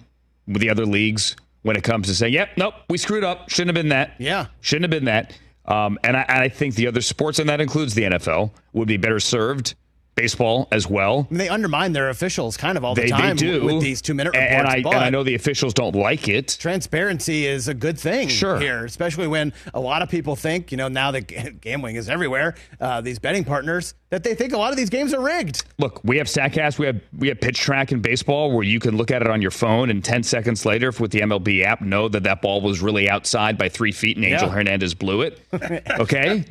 [0.47, 3.49] with the other leagues when it comes to saying, "Yep, nope, we screwed up.
[3.49, 4.15] Shouldn't have been that.
[4.19, 7.49] Yeah, shouldn't have been that." Um, and, I, and I think the other sports, and
[7.49, 9.73] that includes the NFL, would be better served.
[10.15, 11.27] Baseball as well.
[11.29, 14.01] I mean, they undermine their officials kind of all the They, time they with these
[14.01, 14.51] two minute reports.
[14.53, 16.57] and I and I know the officials don't like it.
[16.59, 18.57] transparency is a good thing Sure.
[18.57, 21.21] here, especially when a lot of people think, you know, now that
[21.61, 25.13] gambling is everywhere, uh, these betting partners, that they think a lot of these games
[25.13, 25.65] are rigged.
[25.79, 28.95] Look, we have Statcast, we have we have Pitch Track in baseball, where you can
[28.95, 32.07] look at it on your phone, and ten seconds later, with the MLB app, know
[32.07, 34.53] that that ball was really outside by three feet, and Angel Yeah.
[34.53, 35.41] Hernandez blew it.
[35.99, 36.43] Okay,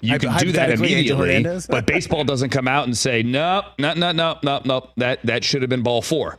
[0.00, 4.12] you can do that immediately, but baseball doesn't come out and say, no, no, no,
[4.12, 6.38] no, no, no, that that should have been ball four,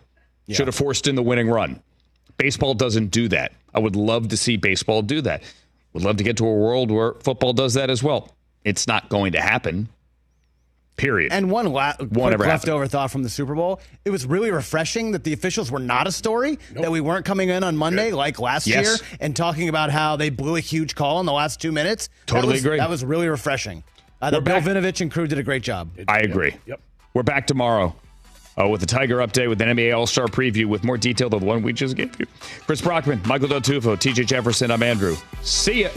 [0.50, 1.82] should have forced in the winning run.
[2.38, 3.52] Baseball doesn't do that.
[3.74, 5.44] I would love to see baseball do that.
[5.94, 8.32] Would love to get to a world where football does that as well.
[8.66, 9.90] It's not going to happen.
[10.96, 11.32] Period.
[11.34, 13.82] And one la- ever leftover thought from the Super Bowl.
[14.06, 17.50] It was really refreshing that the officials were not a story, that we weren't coming
[17.50, 18.86] in on Monday like last Yes.
[18.86, 22.10] year and talking about how they blew a huge call in the last two minutes.
[22.28, 22.78] That Totally was- agree.
[22.78, 23.84] That was really refreshing.
[24.24, 24.70] Uh, the We're Bill back.
[24.78, 25.90] Vinovich and crew did a great job.
[26.08, 26.56] I agree.
[26.66, 26.80] Yep.
[27.14, 27.94] We're back tomorrow
[28.58, 31.42] uh, with the Tiger update with an NBA All Star preview with more detail than
[31.42, 32.26] the one we just gave you.
[32.66, 34.72] Chris Brockman, Michael Del Tufo, TJ Jefferson.
[34.72, 35.18] I'm Andrew.
[35.42, 35.90] See ya.